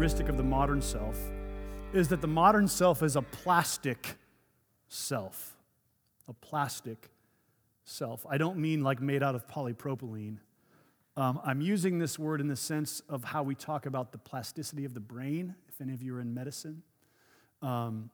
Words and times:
characteristic 0.00 0.30
of 0.30 0.38
the 0.38 0.42
modern 0.42 0.80
self 0.80 1.18
is 1.92 2.08
that 2.08 2.22
the 2.22 2.26
modern 2.26 2.66
self 2.66 3.02
is 3.02 3.16
a 3.16 3.20
plastic 3.20 4.16
self. 4.88 5.58
A 6.26 6.32
plastic 6.32 7.10
self. 7.84 8.24
I 8.26 8.38
don't 8.38 8.56
mean 8.56 8.82
like 8.82 9.02
made 9.02 9.22
out 9.22 9.34
of 9.34 9.46
polypropylene. 9.46 10.38
Um, 11.18 11.38
I'm 11.44 11.60
using 11.60 11.98
this 11.98 12.18
word 12.18 12.40
in 12.40 12.48
the 12.48 12.56
sense 12.56 13.02
of 13.10 13.24
how 13.24 13.42
we 13.42 13.54
talk 13.54 13.84
about 13.84 14.10
the 14.10 14.16
plasticity 14.16 14.86
of 14.86 14.94
the 14.94 15.00
brain, 15.00 15.54
if 15.68 15.82
any 15.82 15.92
of 15.92 16.02
you 16.02 16.16
are 16.16 16.20
in 16.22 16.32
medicine. 16.32 16.82
Um, 17.60 18.08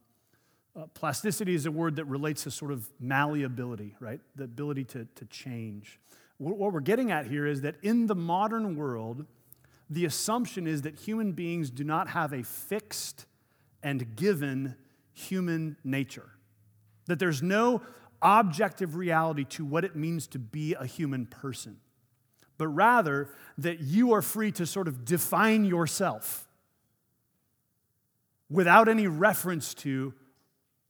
uh, 0.76 0.86
plasticity 0.92 1.54
is 1.54 1.66
a 1.66 1.70
word 1.70 1.94
that 1.96 2.06
relates 2.06 2.42
to 2.42 2.50
sort 2.50 2.72
of 2.72 2.90
malleability, 2.98 3.94
right? 4.00 4.18
The 4.34 4.42
ability 4.42 4.86
to, 4.86 5.06
to 5.14 5.24
change. 5.26 6.00
What, 6.38 6.56
what 6.56 6.72
we're 6.72 6.80
getting 6.80 7.12
at 7.12 7.28
here 7.28 7.46
is 7.46 7.60
that 7.60 7.76
in 7.80 8.08
the 8.08 8.16
modern 8.16 8.74
world, 8.74 9.24
the 9.88 10.04
assumption 10.04 10.66
is 10.66 10.82
that 10.82 10.96
human 10.96 11.32
beings 11.32 11.70
do 11.70 11.84
not 11.84 12.08
have 12.08 12.32
a 12.32 12.42
fixed 12.42 13.26
and 13.82 14.16
given 14.16 14.74
human 15.12 15.76
nature, 15.84 16.30
that 17.06 17.18
there's 17.18 17.42
no 17.42 17.82
objective 18.20 18.96
reality 18.96 19.44
to 19.44 19.64
what 19.64 19.84
it 19.84 19.94
means 19.94 20.26
to 20.26 20.38
be 20.38 20.74
a 20.74 20.86
human 20.86 21.26
person, 21.26 21.76
but 22.58 22.68
rather 22.68 23.28
that 23.58 23.80
you 23.80 24.12
are 24.12 24.22
free 24.22 24.50
to 24.50 24.66
sort 24.66 24.88
of 24.88 25.04
define 25.04 25.64
yourself 25.64 26.48
without 28.50 28.88
any 28.88 29.06
reference 29.06 29.74
to 29.74 30.14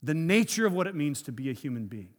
the 0.01 0.13
nature 0.13 0.65
of 0.65 0.73
what 0.73 0.87
it 0.87 0.95
means 0.95 1.21
to 1.23 1.31
be 1.31 1.49
a 1.49 1.53
human 1.53 1.87
being. 1.87 2.09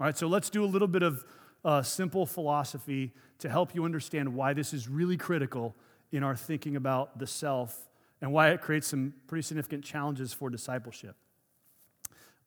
All 0.00 0.06
right, 0.06 0.16
so 0.16 0.26
let's 0.26 0.50
do 0.50 0.64
a 0.64 0.66
little 0.66 0.88
bit 0.88 1.02
of 1.02 1.24
uh, 1.64 1.82
simple 1.82 2.26
philosophy 2.26 3.12
to 3.38 3.48
help 3.48 3.74
you 3.74 3.84
understand 3.84 4.34
why 4.34 4.52
this 4.52 4.72
is 4.72 4.88
really 4.88 5.16
critical 5.16 5.74
in 6.16 6.22
our 6.22 6.36
thinking 6.36 6.76
about 6.76 7.18
the 7.18 7.26
self 7.26 7.88
and 8.20 8.32
why 8.32 8.50
it 8.50 8.60
creates 8.60 8.86
some 8.86 9.14
pretty 9.26 9.42
significant 9.42 9.84
challenges 9.84 10.32
for 10.32 10.48
discipleship. 10.48 11.16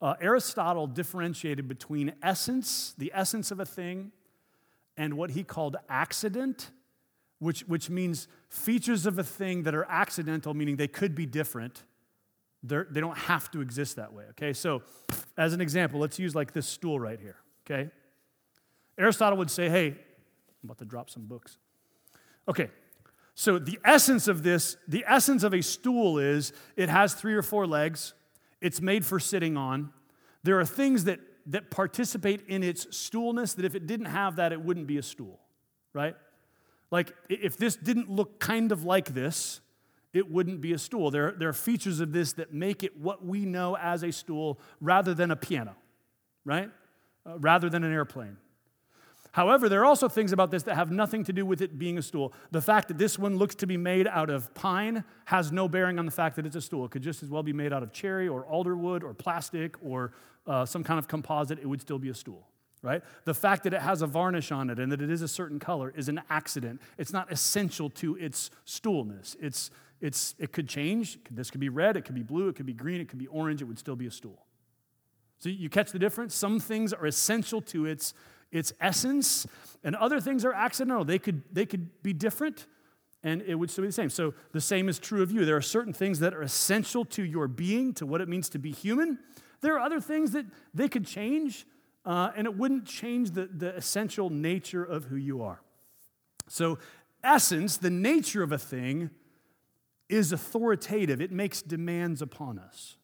Uh, 0.01 0.13
Aristotle 0.21 0.87
differentiated 0.87 1.67
between 1.67 2.13
essence, 2.21 2.93
the 2.97 3.11
essence 3.13 3.51
of 3.51 3.59
a 3.59 3.65
thing, 3.65 4.11
and 4.95 5.15
what 5.15 5.31
he 5.31 5.43
called 5.43 5.75
accident, 5.89 6.71
which, 7.39 7.61
which 7.61 7.89
means 7.89 8.27
features 8.49 9.05
of 9.05 9.19
a 9.19 9.23
thing 9.23 9.63
that 9.63 9.75
are 9.75 9.85
accidental, 9.89 10.53
meaning 10.53 10.75
they 10.75 10.87
could 10.87 11.13
be 11.13 11.25
different, 11.25 11.83
they're, 12.63 12.87
they 12.89 13.01
do 13.01 13.07
not 13.07 13.17
have 13.17 13.51
to 13.51 13.61
exist 13.61 13.95
that 13.97 14.13
way, 14.13 14.23
okay? 14.31 14.53
So, 14.53 14.81
as 15.37 15.53
an 15.53 15.61
example, 15.61 15.99
let's 15.99 16.17
use 16.17 16.33
like 16.33 16.53
this 16.53 16.67
stool 16.67 16.99
right 16.99 17.19
here, 17.19 17.35
okay? 17.65 17.91
Aristotle 18.97 19.37
would 19.37 19.51
say, 19.51 19.69
hey, 19.69 19.87
I'm 19.87 19.95
about 20.63 20.79
to 20.79 20.85
drop 20.85 21.09
some 21.09 21.25
books. 21.25 21.57
Okay, 22.47 22.69
so 23.39 23.59
the 23.59 23.77
essence 23.85 24.27
of 24.27 24.41
this, 24.41 24.77
the 24.87 25.05
essence 25.07 25.43
of 25.43 25.53
a 25.53 25.61
stool 25.61 26.17
is 26.17 26.53
it 26.75 26.89
has 26.89 27.13
three 27.13 27.35
or 27.35 27.43
four 27.43 27.67
legs, 27.67 28.15
it's 28.61 28.81
made 28.81 29.05
for 29.05 29.19
sitting 29.19 29.55
on. 29.55 29.93
There 30.41 30.59
are 30.59 30.65
things 30.65 31.03
that, 31.03 31.19
that 31.45 31.69
participate 31.69 32.47
in 32.47 32.63
its 32.63 32.87
stoolness 32.87 33.55
that 33.57 33.63
if 33.63 33.75
it 33.75 33.85
didn't 33.85 34.07
have 34.07 34.37
that, 34.37 34.53
it 34.53 34.59
wouldn't 34.59 34.87
be 34.87 34.97
a 34.97 35.03
stool, 35.03 35.39
right? 35.93 36.15
Like 36.89 37.13
if 37.29 37.57
this 37.57 37.75
didn't 37.75 38.09
look 38.09 38.39
kind 38.39 38.71
of 38.71 38.85
like 38.85 39.13
this, 39.13 39.61
it 40.13 40.31
wouldn't 40.31 40.59
be 40.59 40.73
a 40.73 40.79
stool. 40.79 41.11
There, 41.11 41.31
there 41.37 41.49
are 41.49 41.53
features 41.53 41.99
of 41.99 42.11
this 42.11 42.33
that 42.33 42.55
make 42.55 42.81
it 42.81 42.99
what 42.99 43.23
we 43.23 43.45
know 43.45 43.77
as 43.77 44.01
a 44.01 44.11
stool 44.11 44.59
rather 44.81 45.13
than 45.13 45.29
a 45.29 45.35
piano, 45.35 45.75
right? 46.43 46.71
Uh, 47.23 47.37
rather 47.37 47.69
than 47.69 47.83
an 47.83 47.93
airplane. 47.93 48.37
However, 49.37 49.69
there 49.69 49.81
are 49.81 49.85
also 49.85 50.09
things 50.09 50.31
about 50.31 50.49
this 50.49 50.63
that 50.63 50.73
have 50.73 50.89
nothing 50.89 51.23
to 51.25 51.31
do 51.31 51.45
with 51.45 51.61
it 51.61 51.77
being 51.77 51.99
a 51.99 52.01
stool. 52.01 52.33
The 52.49 52.59
fact 52.59 52.87
that 52.87 52.97
this 52.97 53.19
one 53.19 53.37
looks 53.37 53.53
to 53.57 53.67
be 53.67 53.77
made 53.77 54.07
out 54.07 54.31
of 54.31 54.51
pine 54.55 55.03
has 55.25 55.51
no 55.51 55.67
bearing 55.67 55.99
on 55.99 56.07
the 56.07 56.11
fact 56.11 56.37
that 56.37 56.47
it's 56.47 56.55
a 56.55 56.61
stool. 56.61 56.85
It 56.85 56.89
could 56.89 57.03
just 57.03 57.21
as 57.21 57.29
well 57.29 57.43
be 57.43 57.53
made 57.53 57.71
out 57.71 57.83
of 57.83 57.93
cherry 57.93 58.27
or 58.27 58.47
alder 58.47 58.75
wood 58.75 59.03
or 59.03 59.13
plastic 59.13 59.75
or 59.83 60.11
uh, 60.47 60.65
some 60.65 60.83
kind 60.83 60.97
of 60.97 61.07
composite. 61.07 61.59
It 61.59 61.67
would 61.67 61.81
still 61.81 61.99
be 61.99 62.09
a 62.09 62.15
stool 62.15 62.47
right? 62.83 63.01
The 63.25 63.33
fact 63.33 63.63
that 63.63 63.73
it 63.73 63.81
has 63.81 64.03
a 64.03 64.07
varnish 64.07 64.51
on 64.51 64.69
it 64.69 64.77
and 64.77 64.91
that 64.91 65.01
it 65.01 65.09
is 65.09 65.23
a 65.23 65.27
certain 65.27 65.59
color 65.59 65.91
is 65.95 66.09
an 66.09 66.21
accident. 66.29 66.79
It's 66.97 67.11
not 67.11 67.29
essential 67.31 67.89
to 67.89 68.15
its 68.17 68.51
stoolness. 68.67 69.35
It's, 69.41 69.71
it's, 69.99 70.35
it 70.37 70.53
could 70.53 70.69
change. 70.69 71.17
This 71.29 71.49
could 71.49 71.59
be 71.59 71.69
red, 71.69 71.97
it 71.97 72.05
could 72.05 72.13
be 72.13 72.21
blue, 72.21 72.49
it 72.49 72.55
could 72.55 72.67
be 72.67 72.73
green, 72.73 73.01
it 73.01 73.09
could 73.09 73.17
be 73.17 73.27
orange, 73.27 73.63
it 73.63 73.65
would 73.65 73.79
still 73.79 73.95
be 73.95 74.05
a 74.05 74.11
stool. 74.11 74.45
So 75.39 75.49
you 75.49 75.69
catch 75.69 75.91
the 75.91 75.99
difference? 75.99 76.33
Some 76.33 76.59
things 76.59 76.93
are 76.93 77.05
essential 77.05 77.61
to 77.63 77.87
its, 77.87 78.13
its 78.51 78.73
essence, 78.79 79.45
and 79.83 79.95
other 79.95 80.19
things 80.19 80.45
are 80.45 80.53
accidental. 80.53 81.05
They 81.05 81.19
could, 81.19 81.43
they 81.51 81.65
could 81.65 82.01
be 82.03 82.13
different, 82.13 82.67
and 83.23 83.41
it 83.41 83.55
would 83.55 83.69
still 83.69 83.83
be 83.83 83.89
the 83.89 83.93
same. 83.93 84.09
So 84.09 84.33
the 84.51 84.61
same 84.61 84.89
is 84.89 84.99
true 84.99 85.21
of 85.21 85.31
you. 85.31 85.45
There 85.45 85.57
are 85.57 85.61
certain 85.61 85.93
things 85.93 86.19
that 86.19 86.33
are 86.33 86.41
essential 86.41 87.05
to 87.05 87.23
your 87.23 87.47
being, 87.47 87.93
to 87.95 88.05
what 88.05 88.21
it 88.21 88.27
means 88.27 88.49
to 88.49 88.59
be 88.59 88.71
human. 88.71 89.19
There 89.61 89.75
are 89.75 89.79
other 89.79 89.99
things 89.99 90.31
that 90.31 90.45
they 90.73 90.87
could 90.87 91.05
change, 91.05 91.65
uh, 92.05 92.31
and 92.35 92.47
it 92.47 92.55
wouldn't 92.55 92.85
change 92.85 93.31
the, 93.31 93.47
the 93.47 93.75
essential 93.75 94.29
nature 94.29 94.83
of 94.83 95.05
who 95.05 95.15
you 95.15 95.41
are. 95.41 95.61
So, 96.47 96.79
essence, 97.23 97.77
the 97.77 97.89
nature 97.89 98.43
of 98.43 98.51
a 98.51 98.57
thing, 98.57 99.09
is 100.09 100.31
authoritative, 100.31 101.21
it 101.21 101.31
makes 101.31 101.61
demands 101.61 102.21
upon 102.21 102.59
us. 102.59 102.95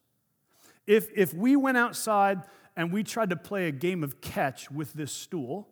If, 0.87 1.09
if 1.15 1.33
we 1.33 1.55
went 1.55 1.77
outside 1.77 2.43
and 2.75 2.91
we 2.91 3.03
tried 3.03 3.29
to 3.29 3.35
play 3.35 3.67
a 3.67 3.71
game 3.71 4.03
of 4.03 4.21
catch 4.21 4.71
with 4.71 4.93
this 4.93 5.11
stool, 5.11 5.67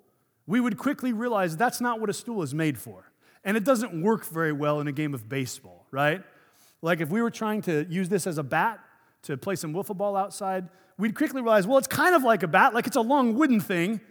we 0.46 0.60
would 0.60 0.78
quickly 0.78 1.14
realize 1.14 1.58
that's 1.58 1.82
not 1.82 2.00
what 2.00 2.10
a 2.10 2.14
stool 2.14 2.42
is 2.42 2.54
made 2.54 2.78
for. 2.78 3.12
And 3.44 3.58
it 3.58 3.64
doesn't 3.64 4.02
work 4.02 4.26
very 4.26 4.52
well 4.52 4.80
in 4.80 4.88
a 4.88 4.92
game 4.92 5.14
of 5.14 5.28
baseball, 5.28 5.88
right? 5.92 6.22
Like 6.82 7.02
if 7.02 7.10
we 7.10 7.22
were 7.22 7.32
trying 7.32 7.62
to 7.64 7.86
use 7.90 8.10
this 8.10 8.28
as 8.28 8.38
a 8.38 8.44
bat 8.44 8.80
to 9.24 9.38
play 9.38 9.56
some 9.56 9.74
wiffle 9.74 9.98
ball 9.98 10.16
outside, 10.16 10.70
we'd 10.98 11.16
quickly 11.16 11.42
realize, 11.42 11.66
well, 11.66 11.78
it's 11.78 11.88
kind 11.88 12.16
of 12.16 12.24
like 12.24 12.44
a 12.44 12.48
bat, 12.48 12.74
like 12.74 12.88
it's 12.88 12.96
a 12.96 13.02
long 13.02 13.36
wooden 13.36 13.60
thing, 13.60 14.02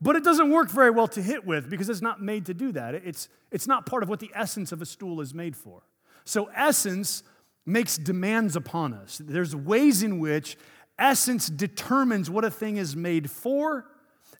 but 0.00 0.14
it 0.14 0.24
doesn't 0.24 0.50
work 0.50 0.70
very 0.70 0.90
well 0.90 1.08
to 1.08 1.22
hit 1.22 1.46
with 1.46 1.70
because 1.70 1.88
it's 1.88 2.02
not 2.02 2.22
made 2.22 2.46
to 2.46 2.54
do 2.54 2.72
that. 2.72 2.94
It's, 2.94 3.28
it's 3.50 3.66
not 3.66 3.86
part 3.86 4.02
of 4.02 4.08
what 4.08 4.20
the 4.20 4.30
essence 4.34 4.70
of 4.72 4.82
a 4.82 4.86
stool 4.86 5.20
is 5.20 5.34
made 5.34 5.56
for. 5.56 5.82
So, 6.24 6.50
essence 6.54 7.22
makes 7.64 7.96
demands 7.96 8.56
upon 8.56 8.94
us. 8.94 9.20
There's 9.24 9.54
ways 9.54 10.02
in 10.02 10.18
which 10.18 10.56
essence 10.98 11.48
determines 11.48 12.30
what 12.30 12.44
a 12.44 12.50
thing 12.50 12.76
is 12.76 12.96
made 12.96 13.30
for 13.30 13.86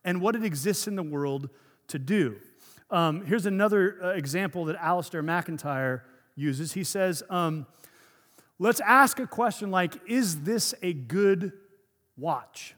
and 0.04 0.20
what 0.20 0.36
it 0.36 0.44
exists 0.44 0.86
in 0.86 0.96
the 0.96 1.02
world 1.02 1.50
to 1.88 1.98
do. 1.98 2.36
Um, 2.90 3.24
here's 3.24 3.46
another 3.46 3.98
uh, 4.02 4.08
example 4.10 4.64
that 4.66 4.76
Alasdair 4.76 5.24
MacIntyre 5.24 6.04
uses. 6.36 6.72
He 6.72 6.84
says, 6.84 7.22
um, 7.30 7.66
Let's 8.58 8.80
ask 8.80 9.18
a 9.18 9.26
question 9.26 9.70
like, 9.70 9.94
Is 10.06 10.42
this 10.42 10.74
a 10.82 10.92
good 10.92 11.52
watch? 12.16 12.74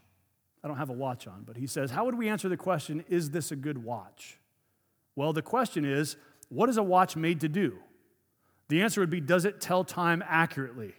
I 0.65 0.69
don't 0.69 0.77
have 0.77 0.91
a 0.91 0.95
watch 0.95 1.27
on, 1.27 1.45
but 1.47 1.57
he 1.57 1.67
says, 1.67 1.91
How 1.91 2.05
would 2.05 2.17
we 2.17 2.29
answer 2.29 2.49
the 2.49 2.57
question, 2.57 3.05
Is 3.09 3.31
this 3.31 3.53
a 3.53 3.57
good 3.57 3.85
watch? 3.85 4.39
Well, 5.15 5.33
the 5.33 5.43
question 5.43 5.85
is, 5.85 6.17
What 6.49 6.69
is 6.69 6.79
a 6.79 6.83
watch 6.83 7.15
made 7.15 7.41
to 7.43 7.49
do? 7.49 7.79
The 8.69 8.83
answer 8.83 9.01
would 9.01 9.11
be 9.11 9.21
Does 9.21 9.45
it 9.45 9.61
tell 9.61 9.85
time 9.85 10.25
accurately? 10.27 10.95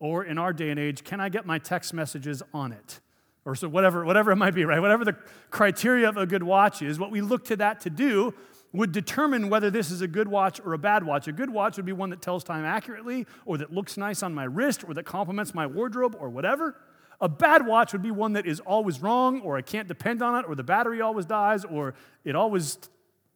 Or 0.00 0.24
in 0.24 0.38
our 0.38 0.52
day 0.52 0.70
and 0.70 0.80
age, 0.80 1.04
can 1.04 1.20
I 1.20 1.28
get 1.28 1.46
my 1.46 1.58
text 1.58 1.94
messages 1.94 2.42
on 2.52 2.72
it? 2.72 3.00
Or 3.44 3.54
so 3.54 3.68
whatever, 3.68 4.04
whatever 4.04 4.32
it 4.32 4.36
might 4.36 4.54
be, 4.54 4.64
right? 4.64 4.80
Whatever 4.80 5.04
the 5.04 5.16
criteria 5.50 6.08
of 6.08 6.16
a 6.16 6.26
good 6.26 6.42
watch 6.42 6.82
is, 6.82 6.98
what 6.98 7.10
we 7.10 7.20
look 7.20 7.44
to 7.46 7.56
that 7.56 7.80
to 7.82 7.90
do 7.90 8.34
would 8.72 8.92
determine 8.92 9.48
whether 9.48 9.70
this 9.70 9.90
is 9.90 10.00
a 10.00 10.08
good 10.08 10.28
watch 10.28 10.60
or 10.64 10.72
a 10.72 10.78
bad 10.78 11.04
watch. 11.04 11.28
A 11.28 11.32
good 11.32 11.50
watch 11.50 11.76
would 11.76 11.86
be 11.86 11.92
one 11.92 12.10
that 12.10 12.22
tells 12.22 12.44
time 12.44 12.64
accurately, 12.64 13.26
or 13.44 13.58
that 13.58 13.72
looks 13.72 13.96
nice 13.96 14.22
on 14.22 14.34
my 14.34 14.44
wrist, 14.44 14.84
or 14.86 14.94
that 14.94 15.04
complements 15.04 15.54
my 15.54 15.66
wardrobe, 15.66 16.16
or 16.18 16.28
whatever. 16.28 16.76
A 17.20 17.28
bad 17.28 17.66
watch 17.66 17.92
would 17.92 18.02
be 18.02 18.10
one 18.10 18.34
that 18.34 18.46
is 18.46 18.60
always 18.60 19.00
wrong, 19.00 19.40
or 19.40 19.56
I 19.56 19.62
can't 19.62 19.88
depend 19.88 20.22
on 20.22 20.38
it, 20.38 20.48
or 20.48 20.54
the 20.54 20.62
battery 20.62 21.00
always 21.00 21.26
dies, 21.26 21.64
or 21.64 21.94
it 22.24 22.34
always 22.34 22.78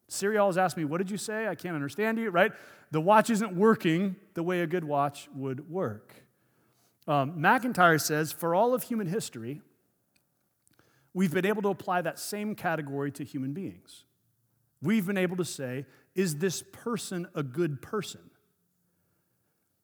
Siri 0.08 0.38
always 0.38 0.58
asks 0.58 0.76
me, 0.76 0.84
What 0.84 0.98
did 0.98 1.10
you 1.10 1.16
say? 1.16 1.48
I 1.48 1.54
can't 1.54 1.74
understand 1.74 2.18
you, 2.18 2.30
right? 2.30 2.52
The 2.90 3.00
watch 3.00 3.30
isn't 3.30 3.56
working 3.56 4.16
the 4.34 4.42
way 4.42 4.60
a 4.60 4.66
good 4.66 4.84
watch 4.84 5.28
would 5.34 5.68
work. 5.68 6.23
Um, 7.06 7.40
MacIntyre 7.40 7.98
says, 7.98 8.32
For 8.32 8.54
all 8.54 8.74
of 8.74 8.84
human 8.84 9.06
history, 9.06 9.60
we've 11.12 11.32
been 11.32 11.46
able 11.46 11.62
to 11.62 11.68
apply 11.68 12.02
that 12.02 12.18
same 12.18 12.54
category 12.54 13.10
to 13.12 13.24
human 13.24 13.52
beings. 13.52 14.04
We've 14.82 15.06
been 15.06 15.18
able 15.18 15.36
to 15.36 15.44
say, 15.44 15.86
Is 16.14 16.38
this 16.38 16.62
person 16.72 17.28
a 17.34 17.42
good 17.42 17.82
person? 17.82 18.20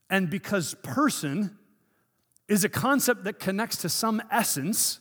And 0.09 0.29
because 0.29 0.75
person 0.83 1.57
is 2.49 2.65
a 2.65 2.69
concept 2.69 3.25
that 3.25 3.39
connects 3.39 3.77
to 3.79 3.89
some 3.89 4.21
essence, 4.31 5.01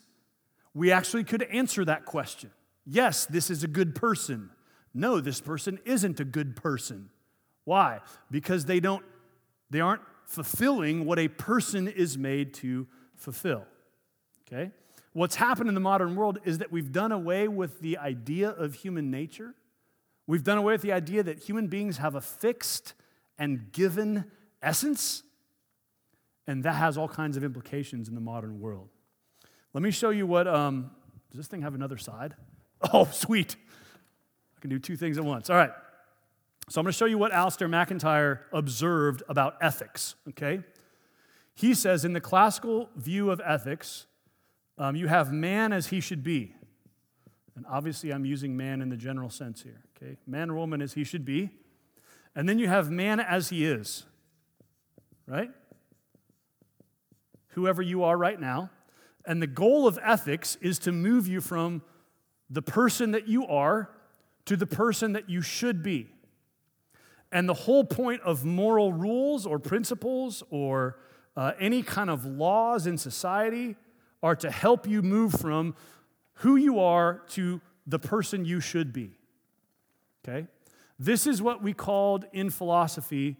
we 0.73 0.91
actually 0.91 1.23
could 1.23 1.43
answer 1.43 1.83
that 1.85 2.05
question. 2.05 2.51
Yes, 2.85 3.25
this 3.25 3.49
is 3.49 3.63
a 3.63 3.67
good 3.67 3.95
person 3.95 4.51
no, 4.93 5.19
this 5.19 5.39
person 5.39 5.79
isn't 5.85 6.19
a 6.19 6.25
good 6.25 6.55
person. 6.55 7.09
Why? 7.63 7.99
Because 8.31 8.65
they 8.65 8.79
don't 8.79 9.05
they 9.69 9.81
aren't 9.81 10.01
fulfilling 10.29 11.05
what 11.05 11.17
a 11.17 11.27
person 11.27 11.87
is 11.87 12.15
made 12.15 12.53
to 12.53 12.87
fulfill. 13.15 13.65
Okay? 14.47 14.71
What's 15.13 15.35
happened 15.35 15.69
in 15.69 15.73
the 15.73 15.81
modern 15.81 16.15
world 16.15 16.37
is 16.45 16.59
that 16.59 16.71
we've 16.71 16.91
done 16.91 17.11
away 17.11 17.47
with 17.47 17.81
the 17.81 17.97
idea 17.97 18.49
of 18.49 18.75
human 18.75 19.09
nature. 19.09 19.55
We've 20.27 20.43
done 20.43 20.59
away 20.59 20.73
with 20.73 20.83
the 20.83 20.91
idea 20.91 21.23
that 21.23 21.39
human 21.39 21.65
beings 21.65 21.97
have 21.97 22.13
a 22.13 22.21
fixed 22.21 22.93
and 23.39 23.71
given 23.71 24.25
essence. 24.61 25.23
And 26.45 26.63
that 26.63 26.75
has 26.75 26.95
all 26.95 27.07
kinds 27.07 27.35
of 27.35 27.43
implications 27.43 28.07
in 28.07 28.13
the 28.13 28.21
modern 28.21 28.59
world. 28.59 28.89
Let 29.73 29.81
me 29.81 29.89
show 29.89 30.11
you 30.11 30.27
what. 30.27 30.47
Um, 30.47 30.91
does 31.31 31.37
this 31.37 31.47
thing 31.47 31.63
have 31.63 31.73
another 31.75 31.97
side? 31.97 32.35
Oh, 32.93 33.09
sweet. 33.11 33.57
I 34.57 34.61
can 34.61 34.69
do 34.69 34.79
two 34.79 34.95
things 34.95 35.17
at 35.17 35.25
once. 35.25 35.49
All 35.49 35.57
right. 35.57 35.71
So 36.69 36.79
I'm 36.79 36.85
going 36.85 36.91
to 36.91 36.97
show 36.97 37.05
you 37.05 37.17
what 37.17 37.31
Alasdair 37.31 37.67
MacIntyre 37.67 38.45
observed 38.53 39.23
about 39.27 39.55
ethics, 39.59 40.13
okay? 40.29 40.61
He 41.55 41.73
says 41.73 42.05
in 42.05 42.13
the 42.13 42.21
classical 42.21 42.91
view 42.95 43.31
of 43.31 43.41
ethics, 43.43 44.05
um, 44.77 44.95
you 44.95 45.07
have 45.07 45.33
man 45.33 45.73
as 45.73 45.87
he 45.87 45.99
should 45.99 46.23
be. 46.23 46.53
And 47.55 47.65
obviously, 47.67 48.11
I'm 48.11 48.23
using 48.23 48.55
man 48.55 48.83
in 48.83 48.89
the 48.89 48.97
general 48.97 49.31
sense 49.31 49.63
here, 49.63 49.81
okay? 49.97 50.17
Man 50.27 50.51
or 50.51 50.55
woman 50.55 50.79
as 50.79 50.93
he 50.93 51.03
should 51.03 51.25
be. 51.25 51.49
And 52.35 52.47
then 52.47 52.59
you 52.59 52.67
have 52.67 52.91
man 52.91 53.19
as 53.19 53.49
he 53.49 53.65
is, 53.65 54.05
right? 55.25 55.49
Whoever 57.49 57.81
you 57.81 58.03
are 58.03 58.15
right 58.15 58.39
now. 58.39 58.69
And 59.25 59.41
the 59.41 59.47
goal 59.47 59.87
of 59.87 59.97
ethics 60.03 60.55
is 60.61 60.77
to 60.79 60.91
move 60.91 61.27
you 61.27 61.41
from 61.41 61.81
the 62.47 62.61
person 62.61 63.09
that 63.11 63.27
you 63.27 63.47
are 63.47 63.89
to 64.45 64.55
the 64.55 64.67
person 64.67 65.13
that 65.13 65.31
you 65.31 65.41
should 65.41 65.81
be. 65.81 66.11
And 67.31 67.47
the 67.47 67.53
whole 67.53 67.83
point 67.83 68.21
of 68.21 68.43
moral 68.43 68.91
rules 68.91 69.45
or 69.45 69.59
principles 69.59 70.43
or 70.49 70.97
uh, 71.37 71.51
any 71.59 71.83
kind 71.83 72.09
of 72.09 72.25
laws 72.25 72.87
in 72.87 72.97
society 72.97 73.75
are 74.21 74.35
to 74.35 74.49
help 74.49 74.87
you 74.87 75.01
move 75.01 75.33
from 75.33 75.75
who 76.35 76.55
you 76.55 76.79
are 76.79 77.21
to 77.29 77.61
the 77.85 77.99
person 77.99 78.45
you 78.45 78.59
should 78.59 78.91
be. 78.91 79.11
Okay? 80.27 80.47
This 80.97 81.27
is 81.27 81.41
what 81.41 81.63
we 81.63 81.73
called 81.73 82.25
in 82.33 82.49
philosophy 82.49 83.37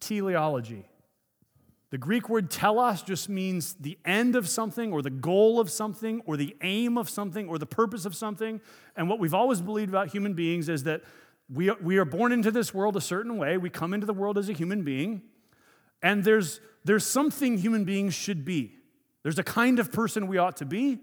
teleology. 0.00 0.86
The 1.90 1.98
Greek 1.98 2.28
word 2.28 2.50
telos 2.50 3.02
just 3.02 3.28
means 3.28 3.74
the 3.74 3.98
end 4.04 4.36
of 4.36 4.48
something 4.48 4.92
or 4.92 5.02
the 5.02 5.10
goal 5.10 5.58
of 5.58 5.70
something 5.70 6.22
or 6.24 6.36
the 6.36 6.56
aim 6.62 6.96
of 6.96 7.10
something 7.10 7.48
or 7.48 7.58
the 7.58 7.66
purpose 7.66 8.04
of 8.04 8.14
something. 8.14 8.60
And 8.96 9.08
what 9.08 9.18
we've 9.18 9.34
always 9.34 9.60
believed 9.60 9.88
about 9.88 10.08
human 10.08 10.34
beings 10.34 10.68
is 10.68 10.84
that 10.84 11.02
we 11.52 11.70
are, 11.70 11.76
we 11.82 11.98
are 11.98 12.04
born 12.04 12.32
into 12.32 12.50
this 12.50 12.72
world 12.72 12.96
a 12.96 13.00
certain 13.00 13.36
way. 13.36 13.56
We 13.56 13.70
come 13.70 13.92
into 13.92 14.06
the 14.06 14.14
world 14.14 14.38
as 14.38 14.48
a 14.48 14.52
human 14.52 14.82
being. 14.82 15.22
And 16.02 16.24
there's, 16.24 16.60
there's 16.84 17.04
something 17.04 17.58
human 17.58 17.84
beings 17.84 18.14
should 18.14 18.44
be. 18.44 18.76
There's 19.22 19.38
a 19.38 19.44
kind 19.44 19.78
of 19.78 19.92
person 19.92 20.28
we 20.28 20.38
ought 20.38 20.56
to 20.58 20.64
be. 20.64 20.98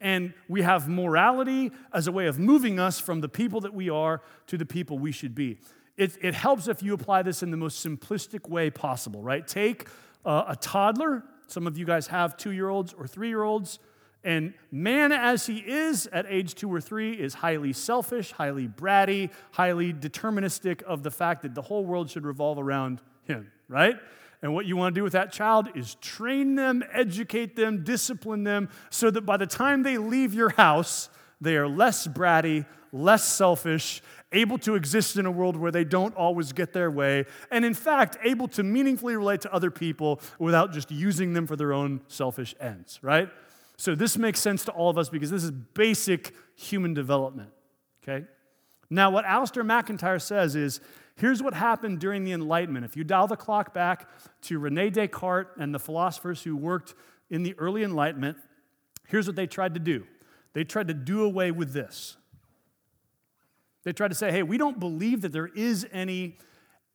And 0.00 0.34
we 0.48 0.62
have 0.62 0.88
morality 0.88 1.72
as 1.92 2.06
a 2.06 2.12
way 2.12 2.26
of 2.26 2.38
moving 2.38 2.78
us 2.78 2.98
from 2.98 3.20
the 3.20 3.28
people 3.28 3.60
that 3.62 3.72
we 3.72 3.88
are 3.88 4.22
to 4.48 4.58
the 4.58 4.66
people 4.66 4.98
we 4.98 5.12
should 5.12 5.34
be. 5.34 5.58
It, 5.96 6.18
it 6.20 6.34
helps 6.34 6.68
if 6.68 6.82
you 6.82 6.92
apply 6.92 7.22
this 7.22 7.42
in 7.42 7.50
the 7.50 7.56
most 7.56 7.84
simplistic 7.84 8.48
way 8.48 8.68
possible, 8.68 9.22
right? 9.22 9.46
Take 9.46 9.88
uh, 10.24 10.44
a 10.48 10.56
toddler. 10.56 11.22
Some 11.46 11.66
of 11.66 11.78
you 11.78 11.86
guys 11.86 12.08
have 12.08 12.36
two 12.36 12.50
year 12.50 12.68
olds 12.68 12.92
or 12.92 13.06
three 13.06 13.28
year 13.28 13.42
olds. 13.42 13.78
And 14.26 14.54
man, 14.72 15.12
as 15.12 15.46
he 15.46 15.58
is 15.58 16.08
at 16.08 16.26
age 16.28 16.56
two 16.56 16.68
or 16.68 16.80
three, 16.80 17.12
is 17.12 17.32
highly 17.32 17.72
selfish, 17.72 18.32
highly 18.32 18.66
bratty, 18.66 19.30
highly 19.52 19.92
deterministic 19.94 20.82
of 20.82 21.04
the 21.04 21.12
fact 21.12 21.42
that 21.42 21.54
the 21.54 21.62
whole 21.62 21.84
world 21.84 22.10
should 22.10 22.26
revolve 22.26 22.58
around 22.58 23.00
him, 23.22 23.52
right? 23.68 23.94
And 24.42 24.52
what 24.52 24.66
you 24.66 24.76
want 24.76 24.96
to 24.96 24.98
do 24.98 25.04
with 25.04 25.12
that 25.12 25.30
child 25.30 25.68
is 25.76 25.94
train 26.00 26.56
them, 26.56 26.82
educate 26.92 27.54
them, 27.54 27.84
discipline 27.84 28.42
them, 28.42 28.68
so 28.90 29.12
that 29.12 29.22
by 29.22 29.36
the 29.36 29.46
time 29.46 29.84
they 29.84 29.96
leave 29.96 30.34
your 30.34 30.50
house, 30.50 31.08
they 31.40 31.56
are 31.56 31.68
less 31.68 32.08
bratty, 32.08 32.66
less 32.92 33.24
selfish, 33.24 34.02
able 34.32 34.58
to 34.58 34.74
exist 34.74 35.16
in 35.16 35.26
a 35.26 35.30
world 35.30 35.56
where 35.56 35.70
they 35.70 35.84
don't 35.84 36.16
always 36.16 36.52
get 36.52 36.72
their 36.72 36.90
way, 36.90 37.26
and 37.52 37.64
in 37.64 37.74
fact, 37.74 38.18
able 38.24 38.48
to 38.48 38.64
meaningfully 38.64 39.14
relate 39.14 39.42
to 39.42 39.52
other 39.52 39.70
people 39.70 40.20
without 40.40 40.72
just 40.72 40.90
using 40.90 41.32
them 41.32 41.46
for 41.46 41.54
their 41.54 41.72
own 41.72 42.00
selfish 42.08 42.56
ends, 42.60 42.98
right? 43.02 43.28
So 43.76 43.94
this 43.94 44.16
makes 44.16 44.40
sense 44.40 44.64
to 44.64 44.72
all 44.72 44.88
of 44.88 44.98
us 44.98 45.08
because 45.08 45.30
this 45.30 45.44
is 45.44 45.50
basic 45.50 46.34
human 46.54 46.94
development, 46.94 47.50
okay? 48.02 48.26
Now, 48.88 49.10
what 49.10 49.24
Alasdair 49.24 49.66
MacIntyre 49.66 50.18
says 50.18 50.56
is 50.56 50.80
here's 51.16 51.42
what 51.42 51.54
happened 51.54 51.98
during 51.98 52.24
the 52.24 52.32
Enlightenment. 52.32 52.84
If 52.84 52.96
you 52.96 53.04
dial 53.04 53.26
the 53.26 53.36
clock 53.36 53.74
back 53.74 54.08
to 54.42 54.58
Rene 54.58 54.90
Descartes 54.90 55.50
and 55.58 55.74
the 55.74 55.78
philosophers 55.78 56.42
who 56.42 56.56
worked 56.56 56.94
in 57.30 57.42
the 57.42 57.54
early 57.58 57.82
Enlightenment, 57.82 58.38
here's 59.08 59.26
what 59.26 59.36
they 59.36 59.46
tried 59.46 59.74
to 59.74 59.80
do 59.80 60.06
they 60.54 60.64
tried 60.64 60.88
to 60.88 60.94
do 60.94 61.22
away 61.22 61.50
with 61.50 61.72
this. 61.72 62.16
They 63.84 63.92
tried 63.92 64.08
to 64.08 64.14
say, 64.14 64.32
hey, 64.32 64.42
we 64.42 64.56
don't 64.56 64.80
believe 64.80 65.20
that 65.20 65.32
there 65.32 65.46
is 65.46 65.86
any 65.92 66.38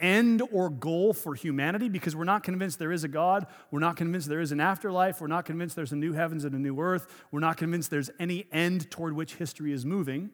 end 0.02 0.42
or 0.52 0.70
goal 0.70 1.14
for 1.14 1.36
humanity 1.36 1.88
because 1.88 2.16
we're 2.16 2.24
not 2.24 2.44
convinced 2.44 2.80
there 2.80 2.92
is 2.92 3.04
a 3.04 3.08
God. 3.08 3.48
We're 3.70 3.80
not 3.80 3.96
convinced 3.96 4.28
there 4.28 4.42
is 4.42 4.52
an 4.52 4.60
afterlife. 4.60 5.22
We're 5.22 5.28
not 5.28 5.46
convinced 5.46 5.76
there's 5.76 5.92
a 5.92 5.98
new 5.98 6.14
heavens 6.14 6.44
and 6.44 6.56
a 6.56 6.60
new 6.60 6.80
earth. 6.80 7.08
We're 7.32 7.40
not 7.40 7.58
convinced 7.58 7.92
there's 7.92 8.10
any 8.20 8.48
end 8.52 8.90
toward 8.92 9.16
which 9.16 9.36
history 9.36 9.72
is 9.72 9.86
moving. 9.86 10.32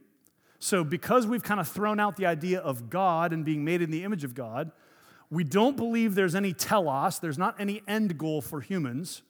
So, 0.59 0.83
because 0.83 1.27
we've 1.27 1.43
kind 1.43 1.59
of 1.59 1.67
thrown 1.67 1.99
out 1.99 2.15
the 2.15 2.25
idea 2.25 2.59
of 2.59 2.89
God 2.89 3.31
and 3.31 3.45
being 3.45 3.63
made 3.63 3.81
in 3.81 3.91
the 3.91 4.03
image 4.03 4.23
of 4.23 4.33
God, 4.33 4.71
we 5.29 5.43
don't 5.43 5.77
believe 5.77 6.15
there's 6.15 6.35
any 6.35 6.53
telos, 6.53 7.19
there's 7.19 7.37
not 7.37 7.55
any 7.59 7.83
end 7.87 8.17
goal 8.17 8.41
for 8.41 8.61
humans. 8.61 9.21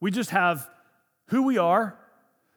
We 0.00 0.10
just 0.10 0.30
have 0.30 0.70
who 1.28 1.42
we 1.42 1.58
are, 1.58 1.98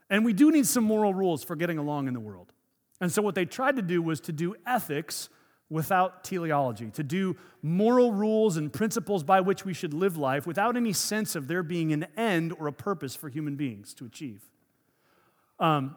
and 0.09 0.23
we 0.23 0.33
do 0.33 0.51
need 0.51 0.67
some 0.67 0.83
moral 0.83 1.13
rules 1.13 1.43
for 1.43 1.55
getting 1.55 1.77
along 1.77 2.07
in 2.07 2.13
the 2.13 2.19
world. 2.19 2.51
And 2.99 3.11
so, 3.11 3.21
what 3.21 3.33
they 3.33 3.45
tried 3.45 3.77
to 3.77 3.81
do 3.81 4.01
was 4.01 4.19
to 4.21 4.31
do 4.31 4.55
ethics 4.65 5.29
without 5.69 6.23
teleology, 6.23 6.89
to 6.91 7.03
do 7.03 7.35
moral 7.61 8.13
rules 8.13 8.55
and 8.55 8.71
principles 8.71 9.23
by 9.23 9.41
which 9.41 9.65
we 9.65 9.73
should 9.73 9.93
live 9.93 10.15
life 10.17 10.47
without 10.47 10.77
any 10.77 10.93
sense 10.93 11.35
of 11.35 11.47
there 11.47 11.63
being 11.63 11.91
an 11.91 12.07
end 12.15 12.53
or 12.57 12.67
a 12.67 12.73
purpose 12.73 13.15
for 13.15 13.27
human 13.27 13.55
beings 13.55 13.93
to 13.93 14.05
achieve. 14.05 14.41
Um, 15.59 15.95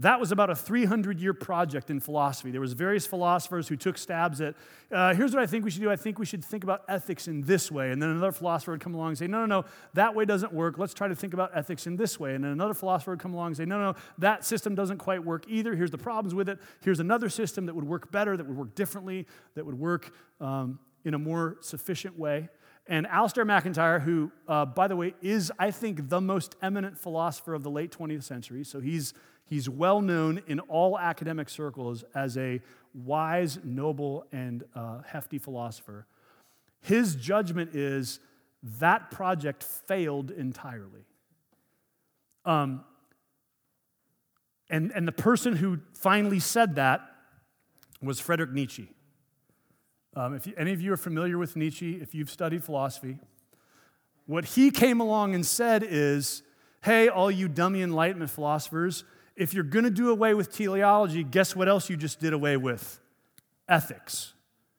that 0.00 0.20
was 0.20 0.30
about 0.30 0.48
a 0.48 0.54
300 0.54 1.20
year 1.20 1.34
project 1.34 1.90
in 1.90 1.98
philosophy. 1.98 2.52
There 2.52 2.60
was 2.60 2.72
various 2.72 3.04
philosophers 3.04 3.66
who 3.66 3.76
took 3.76 3.98
stabs 3.98 4.40
at, 4.40 4.54
uh, 4.92 5.12
here's 5.14 5.34
what 5.34 5.42
I 5.42 5.46
think 5.46 5.64
we 5.64 5.72
should 5.72 5.82
do. 5.82 5.90
I 5.90 5.96
think 5.96 6.20
we 6.20 6.26
should 6.26 6.44
think 6.44 6.62
about 6.62 6.84
ethics 6.88 7.26
in 7.26 7.42
this 7.42 7.70
way. 7.70 7.90
And 7.90 8.00
then 8.00 8.10
another 8.10 8.30
philosopher 8.30 8.70
would 8.72 8.80
come 8.80 8.94
along 8.94 9.08
and 9.08 9.18
say, 9.18 9.26
no, 9.26 9.40
no, 9.40 9.46
no, 9.46 9.64
that 9.94 10.14
way 10.14 10.24
doesn't 10.24 10.52
work. 10.52 10.78
Let's 10.78 10.94
try 10.94 11.08
to 11.08 11.16
think 11.16 11.34
about 11.34 11.50
ethics 11.52 11.88
in 11.88 11.96
this 11.96 12.20
way. 12.20 12.36
And 12.36 12.44
then 12.44 12.52
another 12.52 12.74
philosopher 12.74 13.10
would 13.10 13.20
come 13.20 13.34
along 13.34 13.48
and 13.48 13.56
say, 13.56 13.64
no, 13.64 13.80
no, 13.80 13.94
that 14.18 14.44
system 14.44 14.76
doesn't 14.76 14.98
quite 14.98 15.24
work 15.24 15.44
either. 15.48 15.74
Here's 15.74 15.90
the 15.90 15.98
problems 15.98 16.32
with 16.32 16.48
it. 16.48 16.60
Here's 16.80 17.00
another 17.00 17.28
system 17.28 17.66
that 17.66 17.74
would 17.74 17.86
work 17.86 18.12
better, 18.12 18.36
that 18.36 18.46
would 18.46 18.56
work 18.56 18.76
differently, 18.76 19.26
that 19.56 19.66
would 19.66 19.78
work 19.78 20.12
um, 20.40 20.78
in 21.04 21.14
a 21.14 21.18
more 21.18 21.56
sufficient 21.60 22.16
way. 22.16 22.48
And 22.86 23.06
Alasdair 23.06 23.46
MacIntyre, 23.46 23.98
who, 23.98 24.32
uh, 24.46 24.64
by 24.64 24.88
the 24.88 24.96
way, 24.96 25.14
is, 25.20 25.52
I 25.58 25.70
think, 25.70 26.08
the 26.08 26.22
most 26.22 26.56
eminent 26.62 26.96
philosopher 26.96 27.52
of 27.52 27.62
the 27.62 27.70
late 27.70 27.90
20th 27.90 28.22
century, 28.22 28.64
so 28.64 28.80
he's 28.80 29.12
He's 29.48 29.68
well 29.68 30.00
known 30.02 30.42
in 30.46 30.60
all 30.60 30.98
academic 30.98 31.48
circles 31.48 32.04
as 32.14 32.36
a 32.36 32.60
wise, 32.94 33.58
noble, 33.64 34.26
and 34.30 34.64
uh, 34.74 35.00
hefty 35.06 35.38
philosopher. 35.38 36.06
His 36.80 37.16
judgment 37.16 37.74
is 37.74 38.20
that 38.62 39.10
project 39.10 39.62
failed 39.62 40.30
entirely. 40.30 41.06
Um, 42.44 42.84
and, 44.70 44.92
and 44.94 45.08
the 45.08 45.12
person 45.12 45.56
who 45.56 45.80
finally 45.94 46.40
said 46.40 46.74
that 46.74 47.00
was 48.02 48.20
Frederick 48.20 48.50
Nietzsche. 48.52 48.90
Um, 50.14 50.34
if 50.34 50.46
you, 50.46 50.54
any 50.56 50.72
of 50.72 50.80
you 50.80 50.92
are 50.92 50.98
familiar 50.98 51.38
with 51.38 51.56
Nietzsche, 51.56 52.00
if 52.02 52.14
you've 52.14 52.30
studied 52.30 52.64
philosophy, 52.64 53.18
what 54.26 54.44
he 54.44 54.70
came 54.70 55.00
along 55.00 55.34
and 55.34 55.46
said 55.46 55.82
is, 55.88 56.42
hey, 56.82 57.08
all 57.08 57.30
you 57.30 57.48
dummy 57.48 57.82
Enlightenment 57.82 58.30
philosophers, 58.30 59.04
if 59.38 59.54
you're 59.54 59.64
going 59.64 59.84
to 59.84 59.90
do 59.90 60.10
away 60.10 60.34
with 60.34 60.52
teleology, 60.52 61.22
guess 61.22 61.54
what 61.54 61.68
else 61.68 61.88
you 61.88 61.96
just 61.96 62.20
did 62.20 62.32
away 62.32 62.56
with? 62.56 62.98
Ethics. 63.68 64.34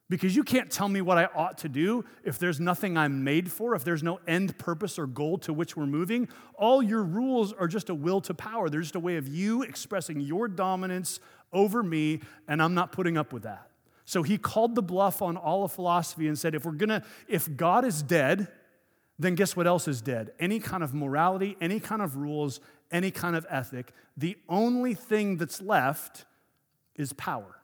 Because 0.09 0.35
you 0.35 0.43
can't 0.43 0.69
tell 0.69 0.89
me 0.89 1.01
what 1.01 1.17
I 1.17 1.25
ought 1.35 1.59
to 1.59 1.69
do 1.69 2.03
if 2.23 2.39
there's 2.39 2.59
nothing 2.59 2.97
I'm 2.97 3.23
made 3.23 3.51
for, 3.51 3.73
if 3.75 3.83
there's 3.83 4.03
no 4.03 4.19
end 4.27 4.57
purpose 4.57 4.99
or 4.99 5.07
goal 5.07 5.37
to 5.39 5.53
which 5.53 5.77
we're 5.77 5.85
moving. 5.85 6.27
All 6.55 6.83
your 6.83 7.03
rules 7.03 7.53
are 7.53 7.67
just 7.67 7.89
a 7.89 7.95
will 7.95 8.19
to 8.21 8.33
power. 8.33 8.69
They're 8.69 8.81
just 8.81 8.95
a 8.95 8.99
way 8.99 9.17
of 9.17 9.27
you 9.27 9.61
expressing 9.61 10.19
your 10.19 10.47
dominance 10.47 11.19
over 11.53 11.81
me, 11.81 12.21
and 12.47 12.61
I'm 12.61 12.73
not 12.73 12.91
putting 12.91 13.17
up 13.17 13.31
with 13.31 13.43
that. 13.43 13.69
So 14.05 14.23
he 14.23 14.37
called 14.39 14.73
the 14.75 14.81
bluff 14.81 15.21
on 15.21 15.37
all 15.37 15.63
of 15.63 15.71
philosophy 15.71 16.27
and 16.27 16.37
said, 16.37 16.55
if 16.55 16.65
we're 16.65 16.71
gonna, 16.71 17.03
if 17.27 17.55
God 17.55 17.85
is 17.85 18.01
dead, 18.01 18.47
then 19.19 19.35
guess 19.35 19.55
what 19.55 19.67
else 19.67 19.87
is 19.87 20.01
dead? 20.01 20.31
Any 20.39 20.59
kind 20.59 20.83
of 20.83 20.93
morality, 20.93 21.55
any 21.61 21.79
kind 21.79 22.01
of 22.01 22.17
rules, 22.17 22.59
any 22.91 23.11
kind 23.11 23.35
of 23.35 23.45
ethic. 23.49 23.91
The 24.17 24.37
only 24.47 24.93
thing 24.93 25.37
that's 25.37 25.61
left 25.61 26.25
is 26.95 27.13
power. 27.13 27.59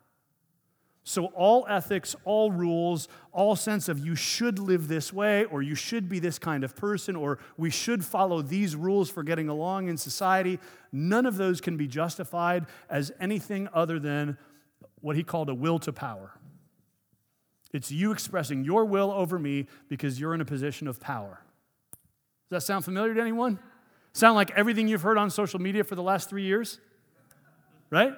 So, 1.07 1.25
all 1.27 1.67
ethics, 1.69 2.15
all 2.25 2.51
rules, 2.51 3.07
all 3.31 3.55
sense 3.55 3.87
of 3.87 4.03
you 4.03 4.15
should 4.15 4.57
live 4.57 4.87
this 4.87 5.13
way, 5.13 5.45
or 5.45 5.61
you 5.61 5.75
should 5.75 6.09
be 6.09 6.17
this 6.17 6.39
kind 6.39 6.63
of 6.63 6.75
person, 6.75 7.15
or 7.15 7.37
we 7.57 7.69
should 7.69 8.03
follow 8.03 8.41
these 8.41 8.75
rules 8.75 9.11
for 9.11 9.21
getting 9.21 9.47
along 9.47 9.87
in 9.87 9.97
society, 9.97 10.59
none 10.91 11.27
of 11.27 11.37
those 11.37 11.61
can 11.61 11.77
be 11.77 11.87
justified 11.87 12.65
as 12.89 13.11
anything 13.19 13.69
other 13.71 13.99
than 13.99 14.35
what 15.01 15.15
he 15.15 15.21
called 15.21 15.47
a 15.49 15.53
will 15.53 15.77
to 15.77 15.93
power. 15.93 16.31
It's 17.71 17.91
you 17.91 18.11
expressing 18.11 18.63
your 18.63 18.85
will 18.85 19.11
over 19.11 19.37
me 19.37 19.67
because 19.87 20.19
you're 20.19 20.33
in 20.33 20.41
a 20.41 20.45
position 20.45 20.87
of 20.87 20.99
power. 20.99 21.41
Does 22.49 22.61
that 22.61 22.61
sound 22.61 22.83
familiar 22.83 23.13
to 23.13 23.21
anyone? 23.21 23.59
Sound 24.15 24.35
like 24.35 24.51
everything 24.51 24.87
you've 24.87 25.01
heard 25.01 25.17
on 25.17 25.29
social 25.29 25.59
media 25.59 25.83
for 25.83 25.95
the 25.95 26.01
last 26.01 26.29
three 26.29 26.43
years? 26.43 26.79
Right? 27.89 28.13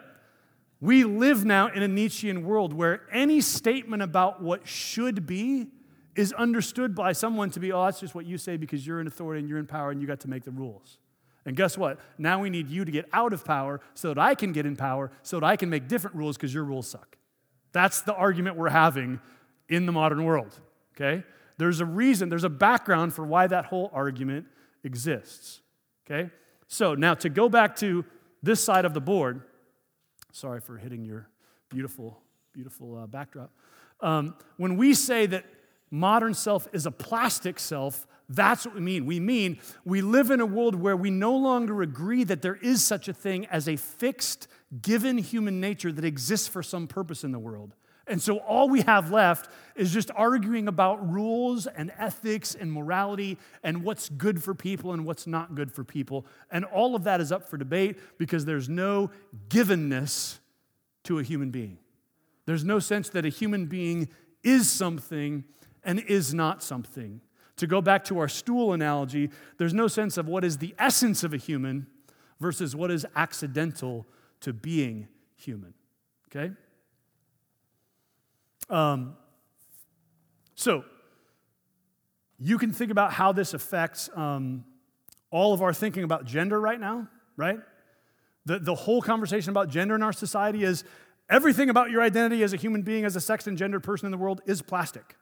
We 0.80 1.04
live 1.04 1.44
now 1.44 1.70
in 1.70 1.82
a 1.82 1.88
Nietzschean 1.88 2.46
world 2.46 2.72
where 2.72 3.02
any 3.12 3.42
statement 3.42 4.04
about 4.04 4.40
what 4.40 4.68
should 4.68 5.26
be 5.26 5.70
is 6.16 6.34
understood 6.34 6.94
by 6.94 7.14
someone 7.14 7.50
to 7.50 7.60
be, 7.60 7.72
oh, 7.72 7.84
that's 7.86 8.00
just 8.00 8.14
what 8.14 8.28
you 8.28 8.38
say 8.38 8.58
because 8.58 8.86
you're 8.86 9.02
in 9.02 9.08
authority 9.08 9.40
and 9.40 9.50
you're 9.50 9.58
in 9.58 9.66
power 9.66 9.90
and 9.90 10.00
you 10.00 10.06
got 10.06 10.20
to 10.20 10.30
make 10.30 10.44
the 10.44 10.52
rules. 10.52 11.00
And 11.48 11.58
guess 11.58 11.80
what? 11.80 12.00
Now 12.20 12.42
we 12.42 12.52
need 12.52 12.70
you 12.70 12.86
to 12.86 12.92
get 12.92 13.10
out 13.12 13.34
of 13.34 13.44
power 13.44 13.82
so 13.96 14.10
that 14.10 14.20
I 14.20 14.36
can 14.36 14.52
get 14.52 14.68
in 14.68 14.76
power, 14.76 15.10
so 15.24 15.40
that 15.40 15.46
I 15.48 15.56
can 15.56 15.72
make 15.72 15.88
different 15.88 16.16
rules 16.16 16.38
because 16.38 16.54
your 16.54 16.64
rules 16.64 16.88
suck. 16.88 17.18
That's 17.72 18.02
the 18.02 18.14
argument 18.14 18.56
we're 18.56 18.70
having 18.70 19.20
in 19.68 19.88
the 19.88 19.92
modern 19.92 20.26
world, 20.26 20.60
okay? 20.96 21.24
There's 21.58 21.80
a 21.80 21.86
reason, 21.86 22.30
there's 22.30 22.44
a 22.44 22.50
background 22.50 23.16
for 23.16 23.26
why 23.26 23.48
that 23.48 23.66
whole 23.66 23.90
argument 23.92 24.46
exists, 24.84 25.62
okay? 26.10 26.30
So 26.68 26.96
now 26.96 27.14
to 27.16 27.30
go 27.30 27.50
back 27.50 27.76
to 27.78 28.06
this 28.44 28.64
side 28.64 28.86
of 28.86 28.94
the 28.94 29.02
board, 29.02 29.42
sorry 30.32 30.62
for 30.62 30.78
hitting 30.78 31.04
your 31.04 31.30
beautiful, 31.70 32.22
beautiful 32.54 32.98
uh, 32.98 33.08
backdrop. 33.08 33.52
Um, 34.02 34.36
when 34.58 34.78
we 34.78 34.94
say 34.94 35.26
that 35.28 35.46
modern 35.90 36.34
self 36.34 36.68
is 36.74 36.86
a 36.86 36.92
plastic 36.92 37.60
self, 37.60 38.08
that's 38.30 38.66
what 38.66 38.76
we 38.76 38.82
mean. 38.82 39.06
We 39.06 39.20
mean 39.20 39.60
we 39.86 40.02
live 40.02 40.32
in 40.32 40.42
a 40.42 40.46
world 40.46 40.76
where 40.76 40.98
we 40.98 41.10
no 41.10 41.36
longer 41.36 41.82
agree 41.82 42.24
that 42.26 42.42
there 42.42 42.56
is 42.56 42.84
such 42.84 43.08
a 43.08 43.14
thing 43.14 43.46
as 43.48 43.70
a 43.70 43.78
fixed, 43.78 44.48
given 44.82 45.18
human 45.18 45.62
nature 45.62 45.92
that 45.92 46.04
exists 46.04 46.48
for 46.48 46.62
some 46.62 46.88
purpose 46.88 47.24
in 47.24 47.32
the 47.32 47.40
world. 47.40 47.74
And 48.08 48.22
so 48.22 48.38
all 48.38 48.70
we 48.70 48.82
have 48.82 49.12
left 49.12 49.50
is 49.76 49.92
just 49.92 50.10
arguing 50.16 50.68
about 50.68 51.12
rules 51.12 51.68
and 51.68 51.92
ethics 51.98 52.56
and 52.56 52.72
morality 52.72 53.38
and 53.64 53.84
what's 53.84 54.10
good 54.10 54.42
for 54.42 54.56
people 54.56 54.94
and 54.94 55.06
what's 55.06 55.28
not 55.28 55.56
good 55.56 55.72
for 55.72 55.84
people. 55.84 56.26
And 56.50 56.66
all 56.66 56.96
of 56.96 57.04
that 57.04 57.22
is 57.22 57.32
up 57.32 57.48
for 57.50 57.58
debate 57.58 58.00
because 58.18 58.46
there's 58.46 58.70
no 58.70 59.12
givenness 59.50 60.40
to 61.04 61.20
a 61.20 61.24
human 61.24 61.52
being. 61.52 61.78
There's 62.46 62.64
no 62.64 62.80
sense 62.80 63.10
that 63.10 63.26
a 63.26 63.30
human 63.30 63.66
being 63.66 64.10
is 64.44 64.72
something 64.72 65.44
and 65.84 66.00
is 66.00 66.34
not 66.34 66.64
something. 66.64 67.22
To 67.58 67.68
go 67.68 67.82
back 67.82 68.04
to 68.06 68.20
our 68.20 68.28
stool 68.28 68.74
analogy, 68.74 69.32
there's 69.58 69.74
no 69.74 69.88
sense 69.88 70.18
of 70.18 70.28
what 70.28 70.46
is 70.46 70.60
the 70.60 70.76
essence 70.80 71.24
of 71.24 71.34
a 71.34 71.38
human 71.38 71.88
versus 72.40 72.76
what 72.76 72.92
is 72.92 73.06
accidental 73.16 74.06
to 74.42 74.54
being 74.54 75.08
human. 75.36 75.74
Okay? 76.30 76.54
Um, 78.70 79.16
so, 80.56 80.84
you 82.40 82.58
can 82.58 82.72
think 82.72 82.92
about 82.92 83.14
how 83.14 83.32
this 83.32 83.54
affects 83.54 84.10
um, 84.16 84.64
all 85.32 85.54
of 85.54 85.62
our 85.62 85.74
thinking 85.74 86.04
about 86.04 86.26
gender 86.26 86.60
right 86.60 86.80
now, 86.80 87.08
right? 87.36 87.60
The, 88.46 88.60
the 88.60 88.76
whole 88.76 89.02
conversation 89.02 89.50
about 89.50 89.70
gender 89.70 89.96
in 89.96 90.04
our 90.04 90.14
society 90.14 90.64
is 90.64 90.84
everything 91.30 91.70
about 91.70 91.90
your 91.90 92.02
identity 92.02 92.44
as 92.44 92.54
a 92.54 92.58
human 92.58 92.82
being, 92.84 93.06
as 93.06 93.16
a 93.16 93.22
sex 93.22 93.48
and 93.48 93.58
gendered 93.58 93.84
person 93.84 94.06
in 94.06 94.12
the 94.12 94.18
world 94.18 94.42
is 94.46 94.62
plastic. 94.62 95.16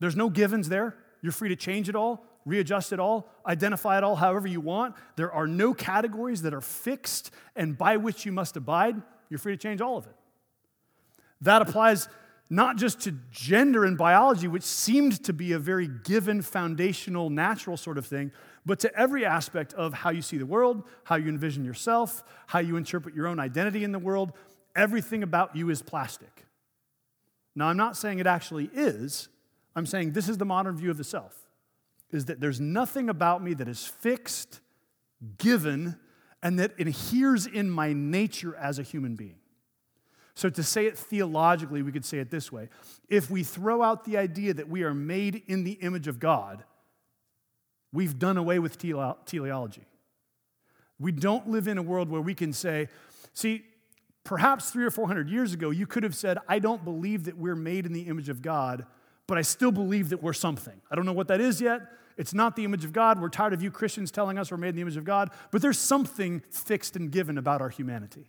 There's 0.00 0.16
no 0.16 0.28
givens 0.30 0.68
there. 0.68 0.96
You're 1.22 1.32
free 1.32 1.50
to 1.50 1.56
change 1.56 1.88
it 1.88 1.94
all, 1.94 2.24
readjust 2.44 2.92
it 2.92 2.98
all, 2.98 3.28
identify 3.46 3.98
it 3.98 4.04
all 4.04 4.16
however 4.16 4.48
you 4.48 4.60
want. 4.60 4.96
There 5.14 5.30
are 5.30 5.46
no 5.46 5.72
categories 5.72 6.42
that 6.42 6.52
are 6.52 6.60
fixed 6.60 7.30
and 7.54 7.78
by 7.78 7.98
which 7.98 8.26
you 8.26 8.32
must 8.32 8.56
abide. 8.56 9.00
You're 9.30 9.38
free 9.38 9.52
to 9.52 9.62
change 9.62 9.80
all 9.80 9.96
of 9.96 10.06
it. 10.06 10.16
That 11.42 11.62
applies 11.62 12.08
not 12.52 12.76
just 12.76 13.00
to 13.00 13.12
gender 13.30 13.86
and 13.86 13.96
biology, 13.96 14.46
which 14.46 14.62
seemed 14.62 15.24
to 15.24 15.32
be 15.32 15.52
a 15.52 15.58
very 15.58 15.88
given, 15.88 16.42
foundational, 16.42 17.30
natural 17.30 17.78
sort 17.78 17.96
of 17.96 18.04
thing, 18.04 18.30
but 18.66 18.78
to 18.80 18.94
every 18.94 19.24
aspect 19.24 19.72
of 19.72 19.94
how 19.94 20.10
you 20.10 20.20
see 20.20 20.36
the 20.36 20.44
world, 20.44 20.82
how 21.04 21.16
you 21.16 21.30
envision 21.30 21.64
yourself, 21.64 22.22
how 22.46 22.58
you 22.58 22.76
interpret 22.76 23.14
your 23.14 23.26
own 23.26 23.40
identity 23.40 23.84
in 23.84 23.92
the 23.92 23.98
world. 23.98 24.32
Everything 24.76 25.22
about 25.22 25.56
you 25.56 25.70
is 25.70 25.80
plastic. 25.80 26.44
Now, 27.54 27.68
I'm 27.68 27.78
not 27.78 27.96
saying 27.96 28.18
it 28.18 28.26
actually 28.26 28.68
is, 28.74 29.30
I'm 29.74 29.86
saying 29.86 30.12
this 30.12 30.28
is 30.28 30.36
the 30.36 30.44
modern 30.44 30.76
view 30.76 30.90
of 30.90 30.98
the 30.98 31.04
self 31.04 31.34
is 32.10 32.26
that 32.26 32.38
there's 32.38 32.60
nothing 32.60 33.08
about 33.08 33.42
me 33.42 33.54
that 33.54 33.66
is 33.66 33.86
fixed, 33.86 34.60
given, 35.38 35.98
and 36.42 36.58
that 36.58 36.78
adheres 36.78 37.46
in 37.46 37.70
my 37.70 37.94
nature 37.94 38.54
as 38.56 38.78
a 38.78 38.82
human 38.82 39.16
being. 39.16 39.38
So, 40.34 40.48
to 40.48 40.62
say 40.62 40.86
it 40.86 40.96
theologically, 40.96 41.82
we 41.82 41.92
could 41.92 42.04
say 42.04 42.18
it 42.18 42.30
this 42.30 42.50
way 42.50 42.68
if 43.08 43.30
we 43.30 43.42
throw 43.42 43.82
out 43.82 44.04
the 44.04 44.16
idea 44.16 44.54
that 44.54 44.68
we 44.68 44.82
are 44.82 44.94
made 44.94 45.42
in 45.46 45.64
the 45.64 45.72
image 45.72 46.08
of 46.08 46.18
God, 46.18 46.64
we've 47.92 48.18
done 48.18 48.36
away 48.36 48.58
with 48.58 48.78
teleology. 48.78 49.86
We 50.98 51.12
don't 51.12 51.48
live 51.48 51.68
in 51.68 51.78
a 51.78 51.82
world 51.82 52.08
where 52.08 52.20
we 52.20 52.34
can 52.34 52.52
say, 52.52 52.88
see, 53.34 53.64
perhaps 54.24 54.70
three 54.70 54.84
or 54.84 54.90
four 54.90 55.06
hundred 55.06 55.28
years 55.28 55.52
ago, 55.52 55.70
you 55.70 55.86
could 55.86 56.02
have 56.02 56.14
said, 56.14 56.38
I 56.48 56.58
don't 56.58 56.84
believe 56.84 57.24
that 57.24 57.36
we're 57.36 57.56
made 57.56 57.86
in 57.86 57.92
the 57.92 58.02
image 58.02 58.28
of 58.28 58.40
God 58.40 58.86
but 59.26 59.38
I 59.38 59.42
still 59.42 59.72
believe 59.72 60.10
that 60.10 60.22
we're 60.22 60.32
something. 60.32 60.78
I 60.90 60.94
don't 60.94 61.06
know 61.06 61.12
what 61.12 61.28
that 61.28 61.40
is 61.40 61.60
yet. 61.60 61.80
It's 62.18 62.34
not 62.34 62.56
the 62.56 62.64
image 62.64 62.84
of 62.84 62.92
God. 62.92 63.20
We're 63.20 63.30
tired 63.30 63.54
of 63.54 63.62
you 63.62 63.70
Christians 63.70 64.10
telling 64.10 64.38
us 64.38 64.50
we're 64.50 64.58
made 64.58 64.70
in 64.70 64.76
the 64.76 64.82
image 64.82 64.98
of 64.98 65.04
God, 65.04 65.30
but 65.50 65.62
there's 65.62 65.78
something 65.78 66.42
fixed 66.50 66.96
and 66.96 67.10
given 67.10 67.38
about 67.38 67.62
our 67.62 67.70
humanity. 67.70 68.28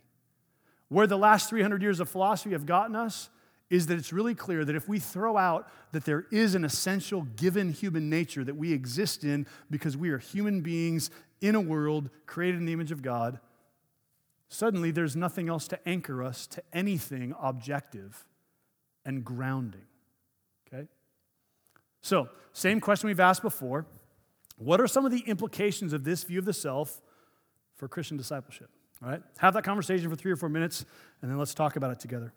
Where 0.94 1.08
the 1.08 1.18
last 1.18 1.50
300 1.50 1.82
years 1.82 1.98
of 1.98 2.08
philosophy 2.08 2.52
have 2.52 2.66
gotten 2.66 2.94
us 2.94 3.28
is 3.68 3.88
that 3.88 3.98
it's 3.98 4.12
really 4.12 4.36
clear 4.36 4.64
that 4.64 4.76
if 4.76 4.88
we 4.88 5.00
throw 5.00 5.36
out 5.36 5.68
that 5.90 6.04
there 6.04 6.26
is 6.30 6.54
an 6.54 6.64
essential 6.64 7.22
given 7.22 7.72
human 7.72 8.08
nature 8.08 8.44
that 8.44 8.54
we 8.54 8.72
exist 8.72 9.24
in 9.24 9.44
because 9.68 9.96
we 9.96 10.10
are 10.10 10.18
human 10.18 10.60
beings 10.60 11.10
in 11.40 11.56
a 11.56 11.60
world 11.60 12.10
created 12.26 12.60
in 12.60 12.66
the 12.66 12.72
image 12.72 12.92
of 12.92 13.02
God, 13.02 13.40
suddenly 14.48 14.92
there's 14.92 15.16
nothing 15.16 15.48
else 15.48 15.66
to 15.66 15.80
anchor 15.84 16.22
us 16.22 16.46
to 16.46 16.62
anything 16.72 17.34
objective 17.42 18.24
and 19.04 19.24
grounding. 19.24 19.86
Okay? 20.72 20.86
So, 22.02 22.28
same 22.52 22.80
question 22.80 23.08
we've 23.08 23.18
asked 23.18 23.42
before. 23.42 23.84
What 24.58 24.80
are 24.80 24.86
some 24.86 25.04
of 25.04 25.10
the 25.10 25.24
implications 25.26 25.92
of 25.92 26.04
this 26.04 26.22
view 26.22 26.38
of 26.38 26.44
the 26.44 26.52
self 26.52 27.02
for 27.74 27.88
Christian 27.88 28.16
discipleship? 28.16 28.70
All 29.04 29.10
right? 29.10 29.22
Have 29.36 29.52
that 29.54 29.64
conversation 29.64 30.08
for 30.08 30.16
three 30.16 30.32
or 30.32 30.36
four 30.36 30.48
minutes, 30.48 30.86
and 31.20 31.30
then 31.30 31.36
let's 31.38 31.52
talk 31.52 31.76
about 31.76 31.90
it 31.90 32.00
together. 32.00 32.32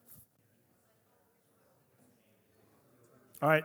All 3.42 3.48
right, 3.48 3.64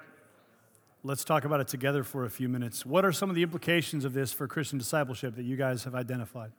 let's 1.02 1.25
talk 1.25 1.44
about 1.44 1.59
it 1.61 1.66
together 1.66 2.04
for 2.04 2.26
a 2.26 2.30
few 2.30 2.49
minutes. 2.49 2.87
What 2.87 3.04
are 3.04 3.11
some 3.11 3.28
of 3.28 3.35
the 3.35 3.42
implications 3.42 4.04
of 4.04 4.12
this 4.12 4.32
for 4.32 4.47
Christian 4.47 4.78
discipleship 4.78 5.35
that 5.35 5.44
you 5.44 5.56
guys 5.56 5.82
have 5.85 5.94
identified? 5.94 6.52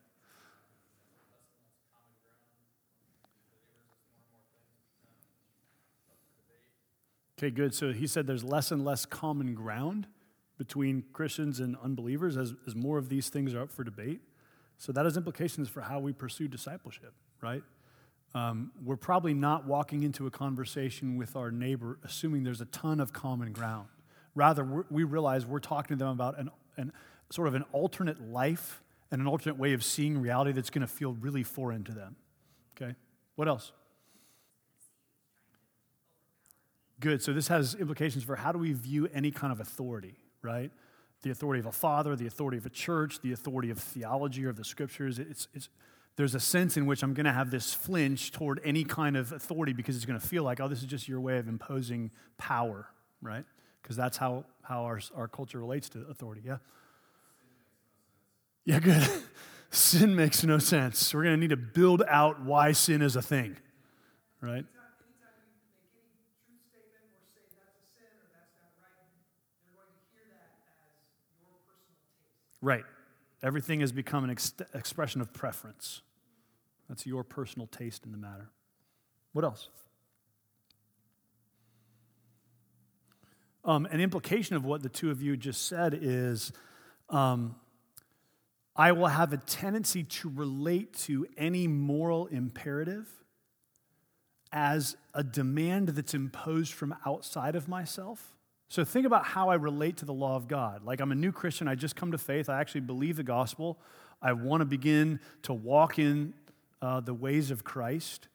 Okay, 7.39 7.51
good. 7.51 7.73
So 7.73 7.93
he 7.93 8.07
said 8.07 8.27
there's 8.27 8.43
less 8.43 8.71
and 8.71 8.83
less 8.83 9.05
common 9.05 9.53
ground 9.53 10.07
between 10.57 11.03
Christians 11.13 11.59
and 11.59 11.77
unbelievers 11.83 12.35
as, 12.35 12.53
as 12.67 12.75
more 12.75 12.97
of 12.97 13.09
these 13.09 13.29
things 13.29 13.53
are 13.53 13.62
up 13.62 13.71
for 13.71 13.83
debate. 13.83 14.21
So 14.77 14.92
that 14.92 15.06
has 15.06 15.18
implications 15.18 15.70
for 15.70 15.82
how 15.82 16.00
we 16.00 16.13
pursue 16.13 16.48
discipleship, 16.48 17.13
right? 17.42 17.63
Um, 18.36 18.72
we're 18.84 18.96
probably 18.98 19.34
not 19.34 19.65
walking 19.65 20.03
into 20.03 20.25
a 20.25 20.32
conversation 20.32 21.18
with 21.18 21.36
our 21.36 21.51
neighbor 21.51 22.00
assuming 22.03 22.44
there's 22.44 22.62
a 22.62 22.65
ton 22.65 23.00
of 23.00 23.13
common 23.13 23.53
ground. 23.53 23.88
Rather, 24.36 24.86
we 24.89 25.03
realize 25.03 25.46
we're 25.46 25.60
talking 25.60 25.98
to 25.98 26.03
them 26.03 26.12
about 26.12 26.39
an, 26.39 26.50
an 26.77 26.92
sort 27.30 27.48
of 27.48 27.53
an 27.53 27.63
alternate 27.72 28.20
life 28.32 28.82
and 29.12 29.22
an 29.22 29.27
alternate 29.27 29.58
way 29.58 29.74
of 29.74 29.84
seeing 29.84 30.20
reality 30.20 30.51
that's 30.51 30.72
going 30.72 30.82
to 30.82 30.88
feel 30.88 31.13
really 31.13 31.44
foreign 31.44 31.84
to 31.84 31.92
them. 31.92 32.15
Okay? 32.75 32.96
What 33.36 33.48
else? 33.48 33.72
Good. 37.00 37.22
So 37.22 37.34
this 37.34 37.48
has 37.50 37.75
implications 37.75 38.24
for 38.24 38.36
how 38.36 38.51
do 38.51 38.58
we 38.58 38.74
view 38.74 39.08
any 39.13 39.30
kind 39.30 39.53
of 39.53 39.60
authority, 39.60 40.15
right? 40.42 40.72
The 41.24 41.32
authority 41.32 41.60
of 41.60 41.65
a 41.65 41.72
father, 41.72 42.15
the 42.15 42.27
authority 42.27 42.58
of 42.58 42.65
a 42.65 42.70
church, 42.70 43.20
the 43.22 43.32
authority 43.32 43.70
of 43.70 43.80
theology 43.80 44.46
or 44.46 44.50
of 44.50 44.58
the 44.58 44.63
scriptures. 44.63 45.20
It's, 45.20 45.48
it's, 45.53 45.70
there's 46.15 46.36
a 46.36 46.39
sense 46.39 46.77
in 46.77 46.86
which 46.86 47.01
I'm 47.01 47.13
going 47.13 47.25
to 47.25 47.34
have 47.34 47.50
this 47.50 47.74
flinch 47.74 48.32
toward 48.32 48.62
any 48.63 48.84
kind 48.84 49.18
of 49.18 49.32
authority 49.32 49.74
because 49.74 49.96
it's 49.96 50.06
going 50.06 50.20
to 50.20 50.25
feel 50.25 50.44
like, 50.44 50.60
oh, 50.60 50.68
this 50.68 50.80
is 50.80 50.86
just 50.86 51.08
your 51.08 51.20
way 51.20 51.38
of 51.38 51.48
imposing 51.48 52.12
power, 52.38 52.88
right? 53.22 53.46
Because 53.82 53.96
that's 53.96 54.18
how, 54.18 54.46
how 54.62 54.84
our, 54.84 55.00
our 55.15 55.27
culture 55.27 55.60
relates 55.60 55.89
to 55.89 56.06
authority, 56.10 56.42
yeah? 56.46 56.58
Yeah, 58.65 58.80
good. 58.80 59.08
sin 59.72 60.15
makes 60.15 60.44
no 60.44 60.60
sense. 60.60 61.13
We're 61.13 61.24
going 61.24 61.36
to 61.36 61.39
need 61.39 61.50
to 61.50 61.58
build 61.58 62.03
out 62.08 62.44
why 62.44 62.74
sin 62.74 63.01
is 63.01 63.15
a 63.15 63.22
thing, 63.22 63.58
right? 64.39 64.65
Right. 72.63 72.86
Everything 73.43 73.82
has 73.82 73.91
become 73.91 74.24
an 74.24 74.29
ex- 74.29 74.53
expression 74.74 75.20
of 75.20 75.34
preference. 75.34 76.01
That's 76.88 77.05
your 77.05 77.25
personal 77.25 77.67
taste 77.67 78.05
in 78.05 78.13
the 78.13 78.17
matter. 78.17 78.51
What 79.34 79.43
else? 79.43 79.67
Um, 83.65 83.86
an 83.88 84.00
implication 84.00 84.55
of 84.55 84.63
what 84.63 84.82
the 84.82 84.88
two 84.88 85.12
of 85.12 85.22
you 85.22 85.36
just 85.36 85.67
said 85.67 86.00
is 86.01 86.53
um, 87.10 87.55
I 88.77 88.93
will 88.93 89.08
have 89.08 89.34
a 89.34 89.38
tendency 89.38 90.03
to 90.03 90.32
relate 90.34 90.93
to 91.00 91.27
any 91.38 91.67
moral 91.67 92.27
imperative 92.27 93.10
as 94.53 94.96
a 95.13 95.22
demand 95.22 95.89
that's 95.89 96.13
imposed 96.13 96.72
from 96.72 96.96
outside 97.05 97.58
of 97.58 97.67
myself. 97.67 98.34
So 98.74 98.84
think 98.84 99.06
about 99.06 99.24
how 99.24 99.50
I 99.50 99.53
relate 99.53 99.98
to 99.98 100.06
the 100.06 100.15
law 100.15 100.36
of 100.36 100.48
God. 100.48 100.84
Like 100.84 101.00
I'm 101.00 101.12
a 101.12 101.15
new 101.15 101.32
Christian, 101.32 101.68
I 101.68 101.75
just 101.75 101.96
come 101.96 102.12
to 102.12 102.18
faith, 102.18 102.50
I 102.50 102.60
actually 102.60 102.82
believe 102.82 103.18
the 103.18 103.24
gospel. 103.24 103.77
I 104.20 104.34
want 104.34 104.62
to 104.62 104.65
begin 104.65 105.20
to 105.44 105.53
walk 105.53 106.00
in 106.00 106.34
uh, 106.82 107.00
the 107.00 107.13
ways 107.13 107.51
of 107.51 107.63
Christ. 107.63 108.30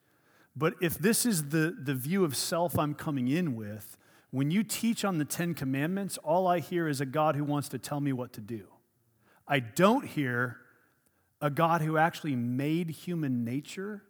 But 0.55 0.75
if 0.79 0.97
this 0.97 1.25
is 1.25 1.49
the, 1.49 1.75
the 1.77 1.93
view 1.93 2.23
of 2.23 2.37
self 2.37 2.79
I'm 2.79 2.93
coming 2.93 3.27
in 3.27 3.53
with, 3.53 3.97
when 4.31 4.49
you 4.49 4.63
teach 4.63 5.03
on 5.03 5.17
the 5.17 5.25
Ten 5.25 5.53
Commandments, 5.53 6.17
all 6.19 6.47
I 6.47 6.59
hear 6.59 6.87
is 6.87 7.01
a 7.01 7.05
God 7.05 7.35
who 7.35 7.43
wants 7.43 7.67
to 7.69 7.77
tell 7.77 7.99
me 7.99 8.13
what 8.13 8.31
to 8.31 8.39
do. 8.39 8.67
I 9.45 9.59
don't 9.59 10.05
hear 10.05 10.55
a 11.41 11.49
God 11.49 11.81
who 11.81 11.97
actually 11.97 12.37
made 12.37 12.91
human 12.91 13.43
nature 13.43 14.03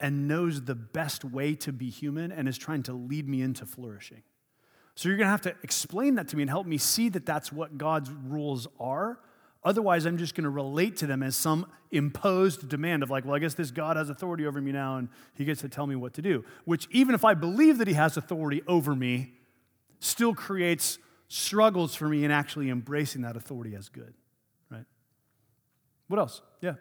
and 0.00 0.26
knows 0.26 0.62
the 0.62 0.74
best 0.74 1.22
way 1.22 1.54
to 1.56 1.70
be 1.70 1.90
human 1.90 2.32
and 2.32 2.48
is 2.48 2.56
trying 2.56 2.82
to 2.84 2.94
lead 2.94 3.28
me 3.28 3.42
into 3.42 3.66
flourishing. 3.66 4.22
So 4.96 5.08
you're 5.08 5.18
going 5.18 5.26
to 5.26 5.30
have 5.30 5.42
to 5.42 5.54
explain 5.62 6.16
that 6.16 6.28
to 6.28 6.36
me 6.36 6.42
and 6.42 6.50
help 6.50 6.66
me 6.66 6.78
see 6.78 7.08
that 7.10 7.24
that's 7.24 7.52
what 7.52 7.78
God's 7.78 8.10
rules 8.10 8.66
are. 8.80 9.20
Otherwise, 9.62 10.06
I'm 10.06 10.16
just 10.16 10.34
going 10.34 10.44
to 10.44 10.50
relate 10.50 10.96
to 10.98 11.06
them 11.06 11.22
as 11.22 11.36
some 11.36 11.66
imposed 11.90 12.68
demand 12.68 13.02
of, 13.02 13.10
like, 13.10 13.24
well, 13.24 13.34
I 13.34 13.38
guess 13.38 13.54
this 13.54 13.70
God 13.70 13.96
has 13.96 14.08
authority 14.08 14.46
over 14.46 14.60
me 14.60 14.72
now 14.72 14.96
and 14.96 15.08
he 15.34 15.44
gets 15.44 15.60
to 15.60 15.68
tell 15.68 15.86
me 15.86 15.96
what 15.96 16.14
to 16.14 16.22
do. 16.22 16.44
Which, 16.64 16.88
even 16.90 17.14
if 17.14 17.24
I 17.24 17.34
believe 17.34 17.78
that 17.78 17.88
he 17.88 17.94
has 17.94 18.16
authority 18.16 18.62
over 18.66 18.94
me, 18.94 19.32
still 20.00 20.34
creates 20.34 20.98
struggles 21.28 21.94
for 21.94 22.08
me 22.08 22.24
in 22.24 22.30
actually 22.30 22.70
embracing 22.70 23.22
that 23.22 23.36
authority 23.36 23.74
as 23.74 23.88
good, 23.88 24.14
right? 24.70 24.84
What 26.08 26.20
else? 26.20 26.40
Yeah. 26.60 26.74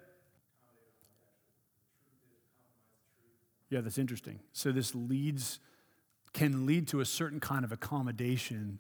Yeah, 3.70 3.82
that's 3.82 3.98
interesting. 3.98 4.40
So 4.54 4.72
this 4.72 4.94
leads, 4.94 5.60
can 6.36 6.66
lead 6.66 6.86
to 6.86 7.00
a 7.00 7.06
certain 7.06 7.40
kind 7.40 7.64
of 7.64 7.72
accommodation 7.72 8.78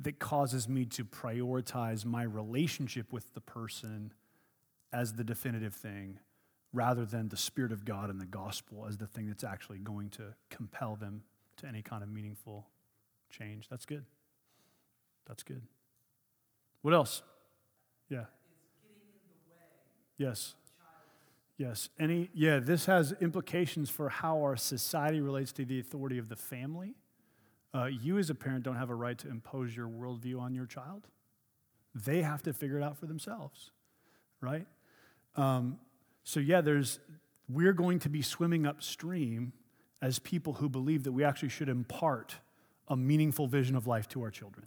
that 0.00 0.18
causes 0.18 0.66
me 0.66 0.86
to 0.86 1.04
prioritize 1.04 2.06
my 2.06 2.22
relationship 2.22 3.12
with 3.12 3.34
the 3.34 3.42
person 3.42 4.10
as 4.90 5.12
the 5.12 5.22
definitive 5.22 5.74
thing 5.74 6.18
rather 6.72 7.04
than 7.04 7.28
the 7.28 7.36
Spirit 7.36 7.72
of 7.72 7.84
God 7.84 8.08
and 8.08 8.18
the 8.18 8.24
gospel 8.26 8.86
as 8.88 8.96
the 8.96 9.06
thing 9.06 9.26
that's 9.28 9.44
actually 9.44 9.78
going 9.78 10.08
to 10.08 10.34
compel 10.48 10.96
them 10.96 11.22
to 11.58 11.66
any 11.66 11.82
kind 11.82 12.02
of 12.02 12.08
meaningful 12.08 12.66
change. 13.28 13.68
That's 13.68 13.84
good. 13.84 14.06
That's 15.26 15.42
good. 15.42 15.60
What 16.80 16.94
else? 16.94 17.22
Yeah. 18.08 18.24
Yes. 20.16 20.54
Yes. 21.56 21.88
Any 21.98 22.30
yeah, 22.34 22.58
this 22.58 22.86
has 22.86 23.12
implications 23.20 23.88
for 23.88 24.08
how 24.08 24.38
our 24.38 24.56
society 24.56 25.20
relates 25.20 25.52
to 25.52 25.64
the 25.64 25.78
authority 25.78 26.18
of 26.18 26.28
the 26.28 26.36
family. 26.36 26.94
Uh, 27.72 27.86
you 27.86 28.18
as 28.18 28.30
a 28.30 28.34
parent 28.34 28.64
don't 28.64 28.76
have 28.76 28.90
a 28.90 28.94
right 28.94 29.18
to 29.18 29.28
impose 29.28 29.76
your 29.76 29.88
worldview 29.88 30.40
on 30.40 30.54
your 30.54 30.66
child. 30.66 31.08
They 31.94 32.22
have 32.22 32.42
to 32.42 32.52
figure 32.52 32.78
it 32.78 32.82
out 32.82 32.96
for 32.96 33.06
themselves, 33.06 33.70
right? 34.40 34.66
Um, 35.36 35.78
so 36.24 36.40
yeah, 36.40 36.60
there's 36.60 36.98
we're 37.48 37.72
going 37.72 37.98
to 38.00 38.08
be 38.08 38.22
swimming 38.22 38.66
upstream 38.66 39.52
as 40.02 40.18
people 40.18 40.54
who 40.54 40.68
believe 40.68 41.04
that 41.04 41.12
we 41.12 41.24
actually 41.24 41.48
should 41.50 41.68
impart 41.68 42.36
a 42.88 42.96
meaningful 42.96 43.46
vision 43.46 43.76
of 43.76 43.86
life 43.86 44.08
to 44.08 44.22
our 44.22 44.30
children, 44.30 44.66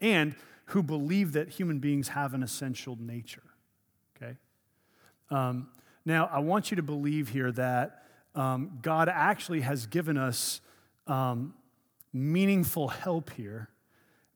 and 0.00 0.34
who 0.66 0.82
believe 0.82 1.32
that 1.32 1.48
human 1.48 1.78
beings 1.78 2.08
have 2.08 2.34
an 2.34 2.42
essential 2.42 2.96
nature. 3.00 3.42
Okay. 4.16 4.36
Um, 5.30 5.68
now, 6.04 6.28
I 6.32 6.40
want 6.40 6.70
you 6.70 6.76
to 6.76 6.82
believe 6.82 7.28
here 7.28 7.52
that 7.52 8.02
um, 8.34 8.78
God 8.82 9.08
actually 9.08 9.60
has 9.60 9.86
given 9.86 10.16
us 10.16 10.60
um, 11.06 11.54
meaningful 12.12 12.88
help 12.88 13.30
here, 13.30 13.68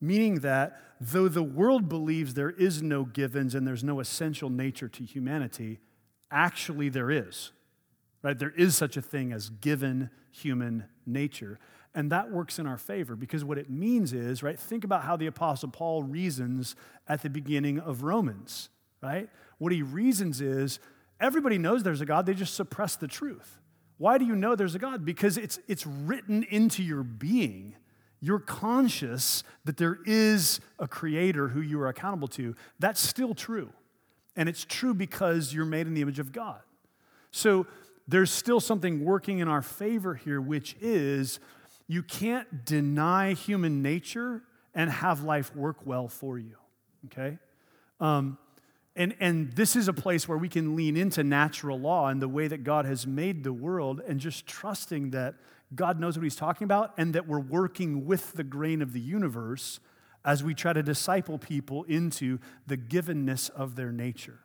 meaning 0.01 0.41
that 0.41 0.81
though 1.01 1.29
the 1.29 1.43
world 1.43 1.89
believes 1.89 2.35
there 2.35 2.51
is 2.51 2.83
no 2.83 3.05
givens 3.05 3.55
and 3.55 3.67
there's 3.67 3.85
no 3.85 4.01
essential 4.01 4.51
nature 4.51 4.89
to 4.89 5.05
humanity, 5.05 5.81
actually 6.31 6.89
there 6.89 7.11
is. 7.11 7.53
Right? 8.23 8.39
There 8.39 8.55
is 8.57 8.77
such 8.77 8.97
a 8.97 9.03
thing 9.03 9.33
as 9.33 9.51
given 9.51 10.11
human 10.31 10.85
nature. 11.05 11.59
And 11.95 12.13
that 12.13 12.31
works 12.31 12.59
in 12.59 12.67
our 12.67 12.77
favor 12.77 13.17
because 13.17 13.45
what 13.45 13.57
it 13.57 13.71
means 13.71 14.13
is, 14.13 14.43
right, 14.43 14.59
think 14.59 14.85
about 14.85 15.03
how 15.03 15.17
the 15.17 15.27
Apostle 15.27 15.71
Paul 15.71 16.03
reasons 16.03 16.77
at 17.09 17.23
the 17.23 17.31
beginning 17.31 17.79
of 17.79 18.03
Romans, 18.03 18.69
right? 19.03 19.31
What 19.59 19.73
he 19.73 19.83
reasons 19.83 20.41
is 20.41 20.79
Everybody 21.21 21.59
knows 21.59 21.83
there's 21.83 22.01
a 22.01 22.07
God, 22.07 22.27
they 22.27 22.35
just 22.35 22.55
suppress 22.55 22.97
the 22.97 23.09
truth. 23.09 23.59
Why 23.99 24.19
do 24.19 24.27
you 24.27 24.37
know 24.37 24.55
there's 24.55 24.75
a 24.75 24.79
God? 24.79 25.05
Because 25.05 25.39
it's, 25.39 25.59
it's 25.67 25.87
written 25.87 26.43
into 26.45 26.83
your 26.83 27.03
being. 27.03 27.75
You're 28.21 28.41
conscious 28.41 29.43
that 29.65 29.77
there 29.79 29.99
is 30.05 30.61
a 30.79 30.87
creator 30.87 31.49
who 31.49 31.61
you 31.61 31.81
are 31.81 31.89
accountable 31.89 32.29
to. 32.29 32.55
That's 32.79 33.01
still 33.01 33.35
true. 33.35 33.73
And 34.37 34.49
it's 34.49 34.65
true 34.65 34.93
because 34.93 35.55
you're 35.55 35.65
made 35.65 35.87
in 35.87 35.95
the 35.95 36.03
image 36.03 36.19
of 36.19 36.33
God. 36.33 36.61
So 37.31 37.67
there's 38.07 38.31
still 38.31 38.61
something 38.61 39.05
working 39.05 39.39
in 39.39 39.49
our 39.49 39.63
favor 39.63 40.15
here, 40.15 40.41
which 40.41 40.77
is 40.81 41.41
you 41.87 42.03
can't 42.03 42.65
deny 42.65 43.33
human 43.33 43.81
nature 43.83 44.43
and 44.75 44.91
have 44.91 45.23
life 45.23 45.55
work 45.57 45.79
well 45.87 46.09
for 46.09 46.39
you. 46.39 46.57
Okay? 47.07 47.39
Um, 48.01 48.39
and, 48.97 49.15
and 49.21 49.53
this 49.53 49.77
is 49.77 49.89
a 49.89 49.93
place 49.93 50.27
where 50.27 50.39
we 50.39 50.49
can 50.49 50.75
lean 50.75 50.97
into 50.97 51.23
natural 51.23 51.79
law 51.79 52.09
and 52.09 52.21
the 52.21 52.29
way 52.29 52.49
that 52.49 52.65
God 52.65 52.87
has 52.87 53.07
made 53.07 53.45
the 53.45 53.53
world 53.53 54.01
and 54.09 54.19
just 54.19 54.47
trusting 54.47 55.11
that 55.11 55.35
God 55.75 56.01
knows 56.01 56.17
what 56.17 56.25
He's 56.25 56.37
talking 56.37 56.65
about 56.65 56.95
and 56.97 57.15
that 57.15 57.29
we're 57.29 57.39
working 57.39 58.07
with 58.07 58.33
the 58.33 58.45
grain 58.45 58.81
of 58.81 58.95
the 58.95 59.01
universe 59.01 59.81
as 60.25 60.43
we 60.43 60.55
try 60.55 60.73
to 60.73 60.83
disciple 60.83 61.39
people 61.39 61.85
into 61.85 62.39
the 62.67 62.77
givenness 62.77 63.51
of 63.51 63.77
their 63.77 63.93
nature. 63.93 64.41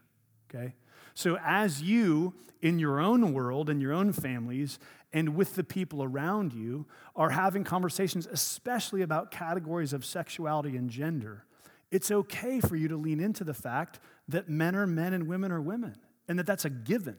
Okay? 0.53 0.75
So, 1.13 1.37
as 1.43 1.81
you, 1.81 2.33
in 2.61 2.77
your 2.77 2.99
own 2.99 3.33
world, 3.33 3.69
in 3.69 3.79
your 3.79 3.93
own 3.93 4.11
families, 4.11 4.79
and 5.13 5.35
with 5.35 5.55
the 5.55 5.63
people 5.63 6.03
around 6.03 6.53
you, 6.53 6.85
are 7.15 7.29
having 7.29 7.63
conversations, 7.63 8.27
especially 8.27 9.01
about 9.01 9.31
categories 9.31 9.93
of 9.93 10.05
sexuality 10.05 10.75
and 10.75 10.89
gender, 10.89 11.45
it's 11.91 12.09
okay 12.09 12.61
for 12.61 12.75
you 12.75 12.87
to 12.87 12.95
lean 12.95 13.19
into 13.19 13.43
the 13.43 13.53
fact 13.53 13.99
that 14.31 14.49
men 14.49 14.75
are 14.75 14.87
men 14.87 15.13
and 15.13 15.27
women 15.27 15.51
are 15.51 15.61
women, 15.61 15.95
and 16.27 16.37
that 16.39 16.45
that's 16.45 16.65
a 16.65 16.69
given. 16.69 17.17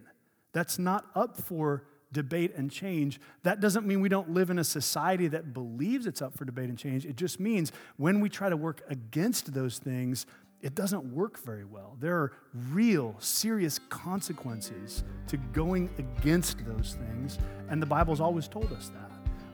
That's 0.52 0.78
not 0.78 1.06
up 1.14 1.40
for 1.40 1.84
debate 2.12 2.54
and 2.56 2.70
change. 2.70 3.20
That 3.42 3.60
doesn't 3.60 3.86
mean 3.86 4.00
we 4.00 4.08
don't 4.08 4.30
live 4.30 4.50
in 4.50 4.58
a 4.58 4.64
society 4.64 5.28
that 5.28 5.54
believes 5.54 6.06
it's 6.06 6.20
up 6.20 6.36
for 6.36 6.44
debate 6.44 6.68
and 6.68 6.78
change. 6.78 7.06
It 7.06 7.16
just 7.16 7.40
means 7.40 7.72
when 7.96 8.20
we 8.20 8.28
try 8.28 8.50
to 8.50 8.56
work 8.56 8.82
against 8.88 9.54
those 9.54 9.78
things, 9.78 10.26
it 10.60 10.74
doesn't 10.74 11.04
work 11.12 11.38
very 11.40 11.64
well. 11.64 11.96
There 11.98 12.16
are 12.16 12.32
real, 12.70 13.16
serious 13.18 13.80
consequences 13.88 15.02
to 15.26 15.36
going 15.36 15.90
against 15.98 16.64
those 16.64 16.96
things, 16.98 17.38
and 17.68 17.82
the 17.82 17.86
Bible's 17.86 18.20
always 18.20 18.46
told 18.46 18.72
us 18.72 18.90
that. 18.90 19.10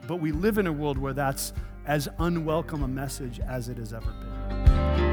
But 0.07 0.17
we 0.17 0.31
live 0.31 0.57
in 0.57 0.67
a 0.67 0.73
world 0.73 0.97
where 0.97 1.13
that's 1.13 1.53
as 1.87 2.07
unwelcome 2.19 2.83
a 2.83 2.87
message 2.87 3.39
as 3.39 3.69
it 3.69 3.77
has 3.77 3.93
ever 3.93 4.11
been. 4.11 5.08